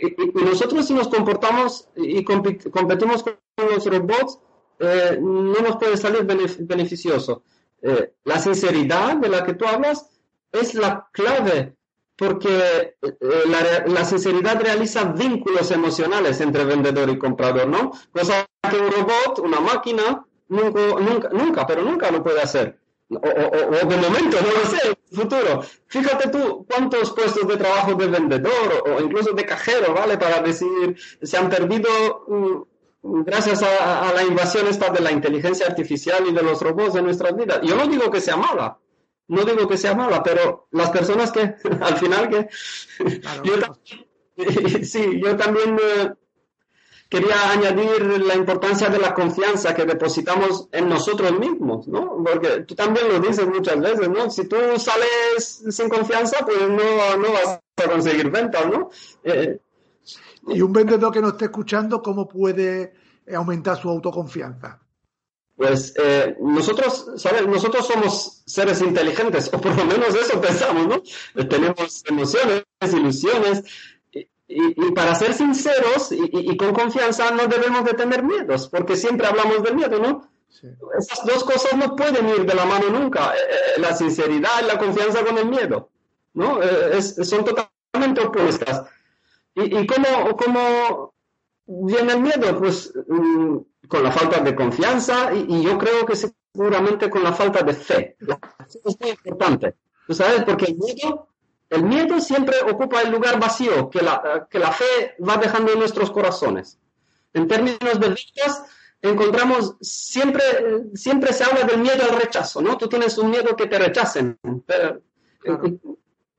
y, 0.00 0.44
nosotros 0.44 0.86
si 0.86 0.94
nos 0.94 1.08
comportamos 1.08 1.88
y 1.96 2.24
competimos 2.24 3.22
con 3.22 3.36
los 3.56 3.86
robots, 3.86 4.38
eh, 4.78 5.18
no 5.20 5.60
nos 5.60 5.76
puede 5.76 5.96
salir 5.96 6.24
beneficioso. 6.24 7.42
Eh, 7.82 8.14
la 8.24 8.38
sinceridad 8.38 9.16
de 9.16 9.28
la 9.28 9.44
que 9.44 9.54
tú 9.54 9.66
hablas 9.66 10.10
es 10.52 10.74
la 10.74 11.08
clave, 11.12 11.76
porque 12.16 12.96
eh, 13.02 13.16
la, 13.86 14.04
sinceridad 14.04 14.60
realiza 14.60 15.04
vínculos 15.04 15.70
emocionales 15.70 16.40
entre 16.40 16.64
vendedor 16.64 17.10
y 17.10 17.18
comprador, 17.18 17.66
¿no? 17.66 17.92
Cosa 18.12 18.46
que 18.70 18.76
un 18.76 18.90
robot, 18.90 19.38
una 19.40 19.60
máquina, 19.60 20.24
nunca, 20.48 20.80
nunca, 21.00 21.28
nunca 21.30 21.66
pero 21.66 21.82
nunca 21.82 22.10
lo 22.10 22.22
puede 22.22 22.40
hacer 22.40 22.78
o, 23.10 23.16
o, 23.16 23.86
de 23.86 23.96
momento, 23.96 24.38
no 24.40 24.52
lo 24.52 24.66
sé, 24.66 24.98
futuro. 25.12 25.62
Fíjate 25.86 26.30
tú 26.30 26.66
cuántos 26.68 27.12
puestos 27.12 27.46
de 27.46 27.56
trabajo 27.56 27.94
de 27.94 28.06
vendedor 28.06 28.82
o, 28.86 29.00
incluso 29.00 29.32
de 29.32 29.44
cajero, 29.44 29.94
¿vale? 29.94 30.16
Para 30.16 30.40
decir, 30.40 30.96
se 31.22 31.36
han 31.36 31.48
perdido 31.48 31.88
mm, 32.28 33.22
gracias 33.24 33.62
a, 33.62 34.12
la 34.14 34.22
invasión 34.22 34.66
esta 34.66 34.90
de 34.90 35.00
la 35.00 35.12
inteligencia 35.12 35.66
artificial 35.66 36.24
y 36.26 36.32
de 36.32 36.42
los 36.42 36.60
robots 36.60 36.96
en 36.96 37.04
nuestras 37.04 37.36
vidas. 37.36 37.60
Yo 37.62 37.76
no 37.76 37.86
digo 37.86 38.10
que 38.10 38.20
sea 38.20 38.36
mala, 38.36 38.78
no 39.28 39.44
digo 39.44 39.68
que 39.68 39.76
sea 39.76 39.94
mala, 39.94 40.22
pero 40.22 40.68
las 40.72 40.90
personas 40.90 41.32
que 41.32 41.40
al 41.80 41.96
final 41.96 42.28
que... 42.28 42.48
sí, 44.84 45.20
yo 45.22 45.36
también... 45.36 45.76
Eh, 45.76 46.12
quería 47.14 47.52
añadir 47.52 48.20
la 48.22 48.34
importancia 48.34 48.88
de 48.88 48.98
la 48.98 49.14
confianza 49.14 49.74
que 49.74 49.84
depositamos 49.84 50.68
en 50.72 50.88
nosotros 50.88 51.38
mismos, 51.38 51.86
¿no? 51.86 52.16
Porque 52.24 52.62
tú 52.62 52.74
también 52.74 53.08
lo 53.08 53.20
dices 53.20 53.46
muchas 53.46 53.78
veces, 53.78 54.08
¿no? 54.08 54.28
Si 54.30 54.48
tú 54.48 54.56
sales 54.78 55.62
sin 55.70 55.88
confianza, 55.88 56.44
pues 56.44 56.68
no, 56.68 57.16
no 57.16 57.32
vas 57.32 57.60
a 57.76 57.88
conseguir 57.88 58.30
ventas, 58.30 58.66
¿no? 58.66 58.90
Eh, 59.22 59.60
y 60.48 60.60
un 60.60 60.72
vendedor 60.72 61.12
que 61.12 61.20
no 61.20 61.28
esté 61.28 61.46
escuchando, 61.46 62.02
¿cómo 62.02 62.26
puede 62.26 62.92
aumentar 63.32 63.76
su 63.76 63.88
autoconfianza? 63.88 64.80
Pues 65.56 65.94
eh, 65.96 66.36
nosotros, 66.40 67.12
¿sabes? 67.16 67.46
Nosotros 67.46 67.86
somos 67.86 68.42
seres 68.44 68.80
inteligentes, 68.80 69.50
o 69.52 69.60
por 69.60 69.76
lo 69.76 69.84
menos 69.84 70.14
eso 70.14 70.40
pensamos, 70.40 70.88
¿no? 70.88 71.44
Tenemos 71.44 72.02
emociones, 72.06 72.64
ilusiones, 72.92 73.62
y, 74.46 74.92
para 74.92 75.14
ser 75.14 75.32
sinceros 75.32 76.12
y, 76.12 76.56
con 76.56 76.74
confianza 76.74 77.30
no 77.30 77.46
debemos 77.46 77.84
de 77.84 77.94
tener 77.94 78.22
miedos, 78.22 78.68
porque 78.68 78.96
siempre 78.96 79.26
hablamos 79.26 79.62
del 79.62 79.74
miedo, 79.74 79.98
¿no? 79.98 80.28
Esas 80.98 81.24
dos 81.26 81.44
cosas 81.44 81.76
no 81.76 81.96
pueden 81.96 82.28
ir 82.28 82.44
de 82.44 82.54
la 82.54 82.64
mano 82.64 82.88
nunca, 82.90 83.34
eh, 83.34 83.38
eh, 83.38 83.80
la 83.80 83.94
sinceridad 83.94 84.62
y 84.62 84.66
la 84.66 84.78
confianza 84.78 85.24
con 85.24 85.36
el 85.36 85.46
miedo, 85.46 85.90
¿no? 86.34 86.62
Eh, 86.62 87.02
son 87.02 87.44
totalmente 87.44 88.20
opuestas. 88.20 88.86
¿Y, 89.54 89.86
cómo, 89.86 90.36
cómo, 90.36 91.14
viene 91.66 92.12
el 92.12 92.20
miedo? 92.20 92.58
Pues 92.58 92.92
mm, 93.08 93.58
con 93.88 94.02
la 94.02 94.10
falta 94.10 94.40
de 94.40 94.54
confianza 94.54 95.32
y, 95.34 95.62
yo 95.62 95.78
creo 95.78 96.04
que 96.06 96.16
seguramente 96.16 97.10
con 97.10 97.22
la 97.22 97.32
falta 97.32 97.62
de 97.62 97.74
fe. 97.74 98.16
es 98.84 99.00
muy 99.00 99.10
importante, 99.10 99.74
¿tú 100.06 100.14
sabes? 100.14 100.44
Porque 100.44 100.66
el 100.66 100.76
miedo 100.76 101.28
el 101.70 101.82
miedo 101.82 102.20
siempre 102.20 102.56
ocupa 102.70 103.02
el 103.02 103.10
lugar 103.10 103.40
vacío 103.40 103.90
que 103.90 104.00
la, 104.00 104.46
que 104.48 104.58
la 104.58 104.70
fe 104.70 105.16
va 105.26 105.36
dejando 105.36 105.72
en 105.72 105.78
nuestros 105.78 106.10
corazones. 106.10 106.78
En 107.32 107.48
términos 107.48 107.78
de 107.80 108.08
ventas, 108.08 108.64
encontramos 109.02 109.76
siempre, 109.80 110.42
siempre 110.94 111.32
se 111.32 111.44
habla 111.44 111.64
del 111.64 111.80
miedo 111.80 112.04
al 112.08 112.16
rechazo, 112.16 112.62
¿no? 112.62 112.78
Tú 112.78 112.88
tienes 112.88 113.18
un 113.18 113.30
miedo 113.30 113.56
que 113.56 113.66
te 113.66 113.78
rechacen. 113.78 114.38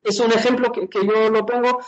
Es 0.03 0.19
un 0.19 0.31
ejemplo 0.31 0.71
que, 0.71 0.87
yo 1.05 1.29
lo 1.29 1.45
pongo, 1.45 1.79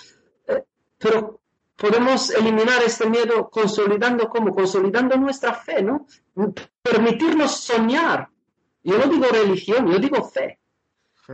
eh, 0.47 0.63
pero 0.97 1.39
podemos 1.77 2.31
eliminar 2.31 2.83
este 2.83 3.09
miedo 3.09 3.49
consolidando 3.49 4.27
¿cómo? 4.27 4.53
Consolidando 4.53 5.15
nuestra 5.15 5.53
fe, 5.53 5.81
¿no? 5.81 6.05
Permitirnos 6.81 7.59
soñar. 7.59 8.29
Yo 8.83 8.97
no 8.97 9.05
digo 9.07 9.25
religión, 9.31 9.89
yo 9.89 9.99
digo 9.99 10.23
fe 10.23 10.59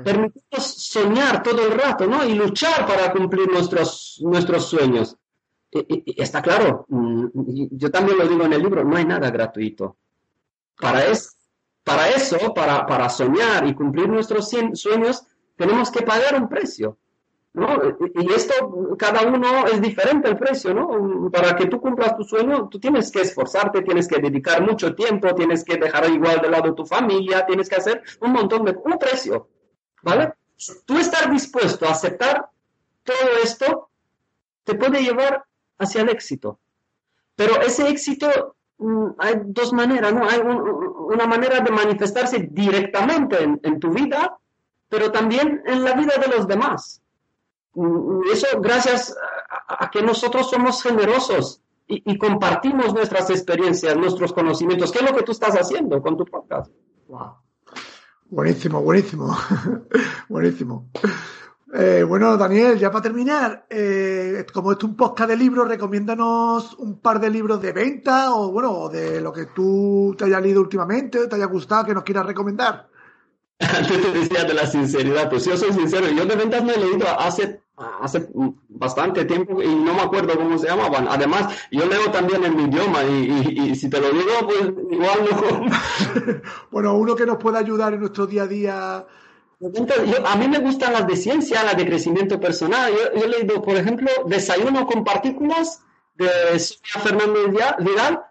permitirnos 0.02 0.64
soñar 0.64 1.44
todo 1.44 1.68
el 1.68 1.72
rato, 1.72 2.08
¿no? 2.08 2.26
Y 2.26 2.34
luchar 2.34 2.88
para 2.88 3.12
cumplir 3.12 3.50
nuestros, 3.50 4.20
nuestros 4.24 4.68
sueños. 4.68 5.18
Y, 5.72 6.22
está 6.22 6.42
claro, 6.42 6.86
mm, 6.88 7.28
yo 7.72 7.92
también 7.92 8.18
lo 8.18 8.28
digo 8.28 8.44
en 8.46 8.54
el 8.54 8.62
libro, 8.62 8.84
no 8.84 8.96
hay 8.96 9.06
nada 9.06 9.30
gratuito. 9.30 9.98
Para, 10.80 11.06
es, 11.06 11.38
para 11.84 12.10
eso, 12.10 12.54
para, 12.54 12.86
para 12.86 13.10
soñar 13.10 13.68
y 13.68 13.76
cumplir 13.76 14.10
nuestros 14.10 14.50
sueños, 14.74 15.24
tenemos 15.56 15.92
que 15.92 16.02
pagar 16.02 16.40
un 16.42 16.50
precio. 16.50 16.98
¿No? 17.54 17.78
Y 18.16 18.34
esto, 18.34 18.96
cada 18.98 19.22
uno 19.22 19.66
es 19.68 19.82
diferente 19.82 20.30
el 20.30 20.38
precio, 20.38 20.74
¿no? 20.74 21.30
Para 21.32 21.56
que 21.56 21.68
tú 21.68 21.80
cumplas 21.80 22.18
tu 22.18 22.24
sueño, 22.24 22.68
tú 22.70 22.80
tienes 22.80 23.12
que 23.12 23.22
esforzarte, 23.22 23.82
tienes 23.82 24.08
que 24.08 24.20
dedicar 24.20 24.62
mucho 24.62 24.96
tiempo, 24.96 25.34
tienes 25.36 25.64
que 25.64 25.78
dejar 25.78 26.10
igual 26.10 26.42
de 26.42 26.50
lado 26.50 26.74
tu 26.74 26.86
familia, 26.86 27.46
tienes 27.46 27.70
que 27.70 27.76
hacer 27.76 28.02
un 28.22 28.32
montón 28.32 28.66
de... 28.66 28.76
un 28.84 28.98
precio. 28.98 29.50
¿Vale? 30.02 30.34
Tú 30.86 30.98
estar 30.98 31.32
dispuesto 31.32 31.86
a 31.86 31.92
aceptar 31.92 32.50
todo 33.04 33.38
esto 33.44 33.90
te 34.64 34.76
puede 34.76 35.04
llevar 35.04 35.44
hacia 35.78 36.02
el 36.02 36.10
éxito. 36.10 36.60
Pero 37.36 37.62
ese 37.62 37.90
éxito 37.90 38.56
mm, 38.78 39.08
hay 39.18 39.34
dos 39.46 39.74
maneras, 39.74 40.14
¿no? 40.14 40.28
Hay 40.28 40.40
una 40.40 41.28
manera 41.28 41.60
de 41.60 41.72
manifestarse 41.72 42.48
directamente 42.52 43.44
en, 43.44 43.80
tu 43.80 43.92
vida, 43.92 44.38
pero 44.88 45.12
también 45.12 45.62
en 45.66 45.84
la 45.84 45.94
vida 45.94 46.14
de 46.18 46.36
los 46.36 46.48
demás. 46.48 47.03
Eso 48.32 48.48
gracias 48.60 49.16
a, 49.68 49.90
que 49.90 50.02
nosotros 50.02 50.50
somos 50.50 50.82
generosos 50.84 51.62
y, 51.88 52.18
compartimos 52.18 52.94
nuestras 52.94 53.30
experiencias, 53.30 53.96
nuestros 53.98 54.34
conocimientos. 54.34 54.92
¿Qué 54.92 55.00
es 55.00 55.10
lo 55.10 55.16
que 55.16 55.24
tú 55.24 55.32
estás 55.32 55.56
haciendo 55.56 56.02
con 56.02 56.18
tu 56.18 56.26
podcast? 56.26 56.72
Wow. 57.08 57.34
Buenísimo, 58.30 58.82
buenísimo. 58.82 59.36
buenísimo. 60.30 60.90
Eh, 61.76 62.04
bueno, 62.08 62.38
Daniel, 62.38 62.78
ya 62.78 62.92
para 62.92 63.02
terminar, 63.02 63.66
eh, 63.68 64.46
como 64.54 64.72
esto 64.72 64.86
es 64.86 64.92
un 64.92 64.96
podcast 64.96 65.32
de 65.32 65.38
libros, 65.38 65.68
recomiéndanos 65.68 66.76
un 66.76 67.00
par 67.00 67.20
de 67.20 67.32
libros 67.32 67.60
de 67.60 67.72
venta 67.72 68.36
o, 68.36 68.52
bueno, 68.52 68.90
de 68.90 69.20
lo 69.20 69.34
que 69.34 69.48
tú 69.48 70.14
te 70.16 70.26
hayas 70.26 70.44
leído 70.44 70.62
últimamente, 70.62 71.28
te 71.28 71.36
haya 71.36 71.46
gustado, 71.46 71.86
que 71.86 71.96
nos 71.96 72.04
quieras 72.04 72.28
recomendar. 72.28 72.90
Antes 73.60 74.02
te 74.02 74.12
decía 74.12 74.44
de 74.44 74.54
la 74.54 74.68
sinceridad, 74.68 75.32
pues 75.32 75.46
yo 75.46 75.58
soy 75.58 75.74
sincero, 75.74 76.08
yo 76.10 76.26
de 76.28 76.36
ventas 76.36 76.64
me 76.64 76.74
he 76.74 76.78
leído 76.78 77.08
hace 77.20 77.63
hace 77.78 78.28
bastante 78.70 79.26
tiempo 79.26 79.62
y 79.62 79.68
no 79.68 79.94
me 79.94 80.02
acuerdo 80.02 80.38
cómo 80.38 80.58
se 80.58 80.68
llamaban. 80.68 81.08
Además, 81.10 81.56
yo 81.72 81.86
leo 81.86 82.12
también 82.12 82.44
en 82.44 82.56
mi 82.56 82.64
idioma 82.64 83.04
y, 83.04 83.76
si 83.76 83.90
te 83.90 84.00
lo 84.00 84.12
digo, 84.12 84.32
pues 84.44 84.62
igual 84.92 85.20
no. 85.30 86.42
bueno, 86.72 86.96
uno 86.96 87.16
que 87.16 87.26
nos 87.26 87.38
pueda 87.38 87.60
ayudar 87.60 87.94
en 87.94 88.02
nuestro 88.02 88.28
día 88.28 88.44
a 88.44 88.48
día. 88.48 89.06
a 90.26 90.36
mí 90.36 90.48
me 90.48 90.60
gustan 90.60 90.94
las 90.94 91.08
de 91.08 91.16
ciencia, 91.16 91.64
las 91.64 91.78
de 91.78 91.86
crecimiento 91.86 92.40
personal. 92.40 92.92
Yo, 92.94 93.24
he 93.24 93.28
leído, 93.28 93.62
por 93.62 93.76
ejemplo, 93.76 94.10
Desayuno 94.28 94.86
con 94.86 95.04
partículas 95.04 95.82
de 96.16 96.60
Sonia 96.60 97.02
Fernández 97.02 97.76
Vidal, 97.80 98.22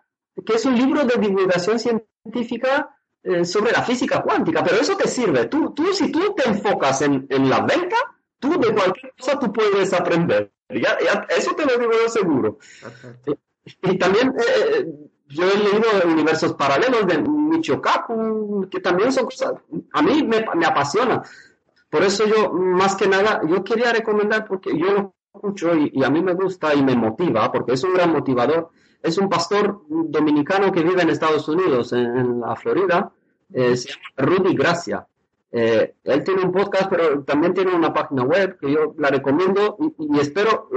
que 0.46 0.54
es 0.54 0.64
un 0.64 0.76
libro 0.76 1.04
de 1.04 1.16
divulgación 1.16 1.80
científica 1.80 2.96
eh, 3.24 3.44
sobre 3.44 3.72
la 3.72 3.82
física 3.82 4.22
cuántica, 4.22 4.62
pero 4.62 4.80
eso 4.80 4.96
te 4.96 5.08
sirve. 5.08 5.46
Tú, 5.46 5.72
tú 5.74 5.92
si 5.92 6.12
tú 6.12 6.34
te 6.36 6.48
enfocas 6.48 7.02
en, 7.02 7.26
en 7.28 7.50
la 7.50 7.60
venta, 7.60 7.96
tú 8.42 8.58
de 8.58 8.74
cualquier 8.74 9.14
cosa 9.16 9.38
tú 9.38 9.52
puedes 9.52 9.92
aprender. 9.92 10.50
Ya, 10.68 10.98
eso 11.28 11.54
te 11.54 11.64
lo 11.64 11.78
digo 11.78 11.92
yo 11.92 12.08
seguro. 12.08 12.58
Y, 13.82 13.96
también 13.96 14.34
eh, 14.36 14.86
yo 15.28 15.44
he 15.44 15.56
leído 15.56 15.88
universos 16.06 16.54
paralelos 16.54 17.06
de 17.06 17.18
Michio 17.18 17.80
Kaku, 17.80 18.66
que 18.68 18.80
también 18.80 19.12
son 19.12 19.26
cosas, 19.26 19.52
a 19.92 20.02
mí 20.02 20.24
me, 20.24 20.44
me 20.56 20.66
apasiona. 20.66 21.22
Por 21.88 22.02
eso 22.02 22.26
yo, 22.26 22.52
más 22.52 22.96
que 22.96 23.06
nada, 23.06 23.42
yo 23.46 23.62
quería 23.62 23.92
recomendar, 23.92 24.46
porque 24.46 24.76
yo 24.76 24.92
lo 24.92 25.14
escucho 25.34 25.76
y, 25.76 26.02
a 26.02 26.10
mí 26.10 26.20
me 26.20 26.34
gusta 26.34 26.74
y 26.74 26.82
me 26.82 26.96
motiva, 26.96 27.52
porque 27.52 27.74
es 27.74 27.84
un 27.84 27.94
gran 27.94 28.10
motivador. 28.10 28.70
Es 29.00 29.18
un 29.18 29.28
pastor 29.28 29.82
dominicano 29.88 30.72
que 30.72 30.82
vive 30.82 31.02
en 31.02 31.10
Estados 31.10 31.48
Unidos, 31.48 31.92
en, 31.92 32.40
la 32.40 32.56
Florida, 32.56 33.12
eh, 33.52 33.76
se 33.76 33.90
llama 33.90 34.04
Rudy 34.16 34.54
Gracia. 34.54 35.06
Eh, 35.52 35.94
él 36.04 36.24
tiene 36.24 36.42
un 36.42 36.52
podcast, 36.52 36.88
pero 36.88 37.22
también 37.24 37.52
tiene 37.52 37.74
una 37.74 37.92
página 37.92 38.22
web 38.22 38.58
que 38.58 38.72
yo 38.72 38.94
la 38.98 39.08
recomiendo 39.08 39.76
y, 39.98 40.18
espero, 40.18 40.70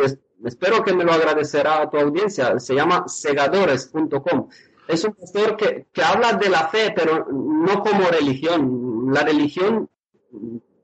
espero 0.43 0.83
que 0.83 0.93
me 0.93 1.05
lo 1.05 1.13
agradecerá 1.13 1.81
a 1.81 1.89
tu 1.89 1.97
audiencia. 1.97 2.59
Se 2.59 2.75
llama 2.75 3.05
segadores.com. 3.07 4.49
Es 4.87 5.03
un 5.03 5.13
pastor 5.13 5.55
que, 5.55 5.87
que 5.91 6.03
habla 6.03 6.33
de 6.33 6.49
la 6.49 6.67
fe, 6.67 6.93
pero 6.95 7.25
no 7.31 7.81
como 7.81 8.07
religión. 8.09 9.11
La 9.11 9.23
religión 9.23 9.89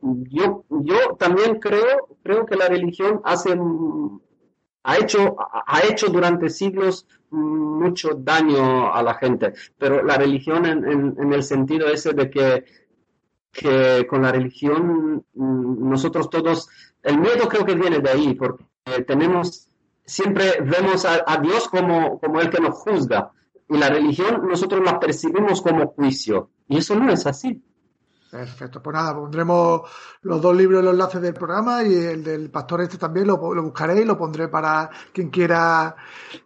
yo, 0.01 0.65
yo 0.69 1.15
también 1.17 1.59
creo, 1.59 2.17
creo 2.23 2.45
que 2.45 2.55
la 2.55 2.67
religión 2.67 3.21
hace, 3.23 3.57
ha 4.83 4.97
hecho, 4.97 5.35
ha 5.37 5.81
hecho 5.87 6.07
durante 6.07 6.49
siglos 6.49 7.07
mucho 7.29 8.15
daño 8.15 8.93
a 8.93 9.01
la 9.03 9.13
gente, 9.15 9.53
pero 9.77 10.03
la 10.03 10.17
religión 10.17 10.65
en, 10.65 11.15
en, 11.17 11.33
el 11.33 11.43
sentido 11.43 11.87
ese 11.87 12.13
de 12.13 12.29
que, 12.29 12.65
que 13.51 14.07
con 14.07 14.21
la 14.21 14.31
religión 14.31 15.25
nosotros 15.33 16.29
todos, 16.29 16.69
el 17.03 17.19
miedo 17.19 17.47
creo 17.49 17.65
que 17.65 17.75
viene 17.75 17.99
de 17.99 18.09
ahí, 18.09 18.33
porque 18.33 18.63
tenemos, 19.05 19.67
siempre 20.05 20.61
vemos 20.61 21.05
a, 21.05 21.23
a 21.25 21.37
Dios 21.37 21.67
como, 21.67 22.19
como 22.19 22.39
el 22.39 22.49
que 22.49 22.61
nos 22.61 22.75
juzga, 22.75 23.31
y 23.67 23.77
la 23.77 23.89
religión 23.89 24.47
nosotros 24.47 24.81
la 24.83 24.99
percibimos 24.99 25.61
como 25.61 25.87
juicio, 25.87 26.49
y 26.67 26.77
eso 26.77 26.95
no 26.95 27.11
es 27.11 27.25
así. 27.25 27.61
Perfecto, 28.31 28.81
pues 28.81 28.93
nada, 28.93 29.13
pondremos 29.13 29.81
los 30.21 30.41
dos 30.41 30.55
libros 30.55 30.79
en 30.79 30.85
los 30.85 30.93
enlaces 30.93 31.21
del 31.21 31.33
programa 31.33 31.83
y 31.83 31.93
el 31.93 32.23
del 32.23 32.49
pastor 32.49 32.79
este 32.79 32.97
también 32.97 33.27
lo, 33.27 33.37
buscaré 33.37 34.01
y 34.01 34.05
lo 34.05 34.17
pondré 34.17 34.47
para 34.47 34.89
quien 35.11 35.29
quiera 35.29 35.93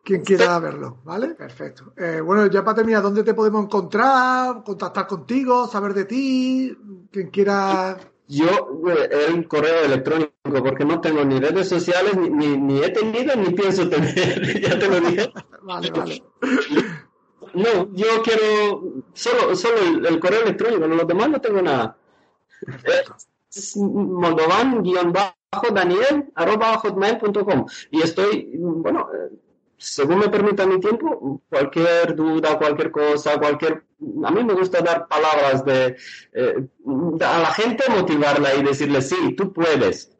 quien 0.03 0.23
quiera 0.23 0.57
verlo, 0.57 1.01
¿vale? 1.03 1.35
Perfecto. 1.35 1.93
Eh, 1.95 2.21
bueno, 2.21 2.47
ya 2.47 2.63
para 2.63 2.77
terminar, 2.77 3.03
¿dónde 3.03 3.23
te 3.23 3.35
podemos 3.35 3.65
encontrar, 3.65 4.63
contactar 4.63 5.05
contigo, 5.05 5.67
saber 5.67 5.93
de 5.93 6.05
ti, 6.05 6.77
quien 7.11 7.29
quiera... 7.29 7.95
Yo, 8.27 8.81
el 9.29 9.47
correo 9.47 9.85
electrónico, 9.85 10.31
porque 10.41 10.83
no 10.83 10.99
tengo 10.99 11.23
ni 11.23 11.39
redes 11.39 11.69
sociales, 11.69 12.17
ni, 12.17 12.57
ni 12.57 12.81
he 12.81 12.89
tenido, 12.89 13.35
ni 13.35 13.51
pienso 13.51 13.87
tener, 13.87 14.59
ya 14.59 14.79
te 14.79 14.87
lo 14.89 14.99
dije. 14.99 15.31
vale, 15.61 15.91
vale. 15.91 16.23
No, 17.55 17.93
yo 17.93 18.21
quiero 18.23 19.03
solo, 19.13 19.55
solo 19.55 20.07
el, 20.07 20.19
correo 20.19 20.43
electrónico, 20.43 20.87
no, 20.87 20.95
los 20.95 21.07
demás 21.07 21.29
no 21.29 21.39
tengo 21.39 21.61
nada. 21.61 21.95
Es 23.49 23.77
moldovan-daniel 23.77 26.33
hotmail.com 26.35 27.65
y 27.91 28.01
estoy, 28.01 28.51
bueno, 28.57 29.07
según 29.77 30.19
me 30.19 30.29
permita 30.29 30.65
mi 30.65 30.79
tiempo, 30.79 31.41
cualquier 31.49 32.15
duda, 32.15 32.57
cualquier 32.57 32.91
cosa, 32.91 33.37
cualquier... 33.37 33.83
A 34.25 34.31
mí 34.31 34.43
me 34.43 34.53
gusta 34.53 34.81
dar 34.81 35.07
palabras 35.07 35.63
de... 35.63 35.95
Eh, 36.33 36.67
a 37.21 37.39
la 37.39 37.53
gente 37.53 37.85
motivarla 37.89 38.53
y 38.55 38.63
decirle, 38.63 39.01
sí, 39.01 39.33
tú 39.35 39.53
puedes 39.53 40.11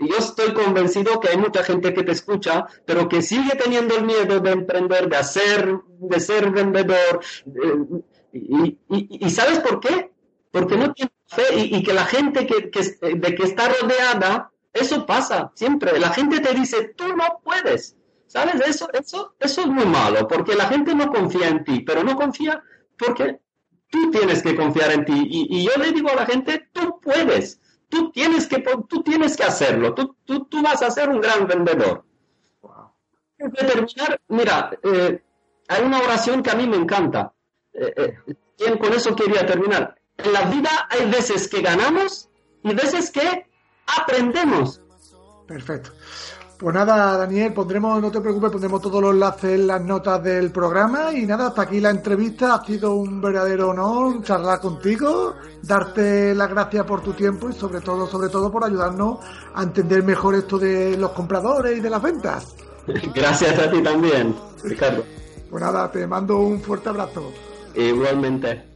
yo 0.00 0.16
estoy 0.18 0.52
convencido 0.52 1.20
que 1.20 1.28
hay 1.28 1.36
mucha 1.36 1.62
gente 1.62 1.92
que 1.92 2.02
te 2.02 2.12
escucha, 2.12 2.66
pero 2.84 3.08
que 3.08 3.22
sigue 3.22 3.54
teniendo 3.56 3.96
el 3.96 4.04
miedo 4.04 4.40
de 4.40 4.50
emprender, 4.50 5.08
de 5.08 5.16
hacer, 5.16 5.78
de 5.86 6.20
ser 6.20 6.50
vendedor. 6.50 7.20
Y, 8.32 9.30
¿sabes 9.30 9.60
por 9.60 9.80
qué? 9.80 10.10
Porque 10.50 10.76
no 10.76 10.92
tiene 10.92 11.12
fe 11.26 11.56
y, 11.56 11.82
que 11.82 11.92
la 11.92 12.04
gente 12.04 12.46
que, 12.46 12.70
de 13.14 13.34
que 13.34 13.42
está 13.42 13.68
rodeada, 13.68 14.50
eso 14.72 15.06
pasa 15.06 15.52
siempre. 15.54 15.98
La 15.98 16.10
gente 16.10 16.40
te 16.40 16.54
dice, 16.54 16.94
tú 16.96 17.08
no 17.08 17.40
puedes. 17.44 17.96
¿Sabes? 18.26 18.66
Eso, 18.66 18.88
eso, 18.94 19.34
eso 19.38 19.60
es 19.60 19.66
muy 19.66 19.84
malo, 19.84 20.26
porque 20.26 20.54
la 20.54 20.64
gente 20.64 20.94
no 20.94 21.12
confía 21.12 21.48
en 21.48 21.64
ti, 21.64 21.80
pero 21.80 22.02
no 22.02 22.16
confía 22.16 22.62
porque 22.96 23.40
tú 23.90 24.10
tienes 24.10 24.42
que 24.42 24.56
confiar 24.56 24.90
en 24.92 25.04
ti. 25.04 25.26
y 25.28 25.62
yo 25.62 25.72
le 25.76 25.92
digo 25.92 26.08
a 26.08 26.14
la 26.14 26.24
gente, 26.24 26.70
tú 26.72 26.98
puedes 27.02 27.60
tú 27.92 28.10
tienes 28.10 28.46
que, 28.46 28.64
tú 28.88 29.02
tienes 29.02 29.36
que 29.36 29.44
hacerlo, 29.44 29.92
tú, 29.92 30.16
tú, 30.24 30.46
tú 30.46 30.62
vas 30.62 30.80
a 30.80 30.90
ser 30.90 31.10
un 31.10 31.20
gran 31.20 31.46
vendedor. 31.46 32.02
terminar, 33.36 34.18
mira, 34.28 34.70
eh, 34.82 35.22
hay 35.68 35.82
una 35.82 35.98
oración 35.98 36.42
que 36.42 36.50
a 36.50 36.54
mí 36.54 36.66
me 36.66 36.76
encanta. 36.76 37.34
Eh, 37.74 38.16
eh, 38.26 38.78
con 38.78 38.94
eso 38.94 39.14
quería 39.14 39.44
terminar. 39.44 39.94
En 40.16 40.32
la 40.32 40.44
vida 40.44 40.88
hay 40.88 41.10
veces 41.10 41.46
que 41.48 41.60
ganamos 41.60 42.30
y 42.62 42.72
veces 42.72 43.10
que 43.10 43.46
aprendemos. 43.86 44.80
Perfecto. 45.46 45.90
Pues 46.62 46.76
nada, 46.76 47.18
Daniel, 47.18 47.52
pondremos, 47.52 48.00
no 48.00 48.08
te 48.12 48.20
preocupes, 48.20 48.52
pondremos 48.52 48.80
todos 48.80 49.02
los 49.02 49.14
enlaces 49.14 49.58
en 49.58 49.66
las 49.66 49.82
notas 49.82 50.22
del 50.22 50.52
programa 50.52 51.12
y 51.12 51.26
nada, 51.26 51.48
hasta 51.48 51.62
aquí 51.62 51.80
la 51.80 51.90
entrevista. 51.90 52.54
Ha 52.54 52.64
sido 52.64 52.94
un 52.94 53.20
verdadero 53.20 53.70
honor 53.70 54.22
charlar 54.22 54.60
contigo, 54.60 55.34
darte 55.60 56.32
las 56.36 56.48
gracias 56.48 56.86
por 56.86 57.00
tu 57.00 57.14
tiempo 57.14 57.50
y 57.50 57.52
sobre 57.52 57.80
todo, 57.80 58.06
sobre 58.06 58.28
todo 58.28 58.52
por 58.52 58.62
ayudarnos 58.62 59.18
a 59.52 59.64
entender 59.64 60.04
mejor 60.04 60.36
esto 60.36 60.56
de 60.56 60.96
los 60.96 61.10
compradores 61.10 61.78
y 61.78 61.80
de 61.80 61.90
las 61.90 62.00
ventas. 62.00 62.54
Gracias 63.12 63.58
a 63.58 63.68
ti 63.68 63.82
también, 63.82 64.32
Ricardo. 64.62 65.02
Pues 65.50 65.62
nada, 65.62 65.90
te 65.90 66.06
mando 66.06 66.38
un 66.38 66.60
fuerte 66.60 66.90
abrazo. 66.90 67.32
Igualmente. 67.74 68.71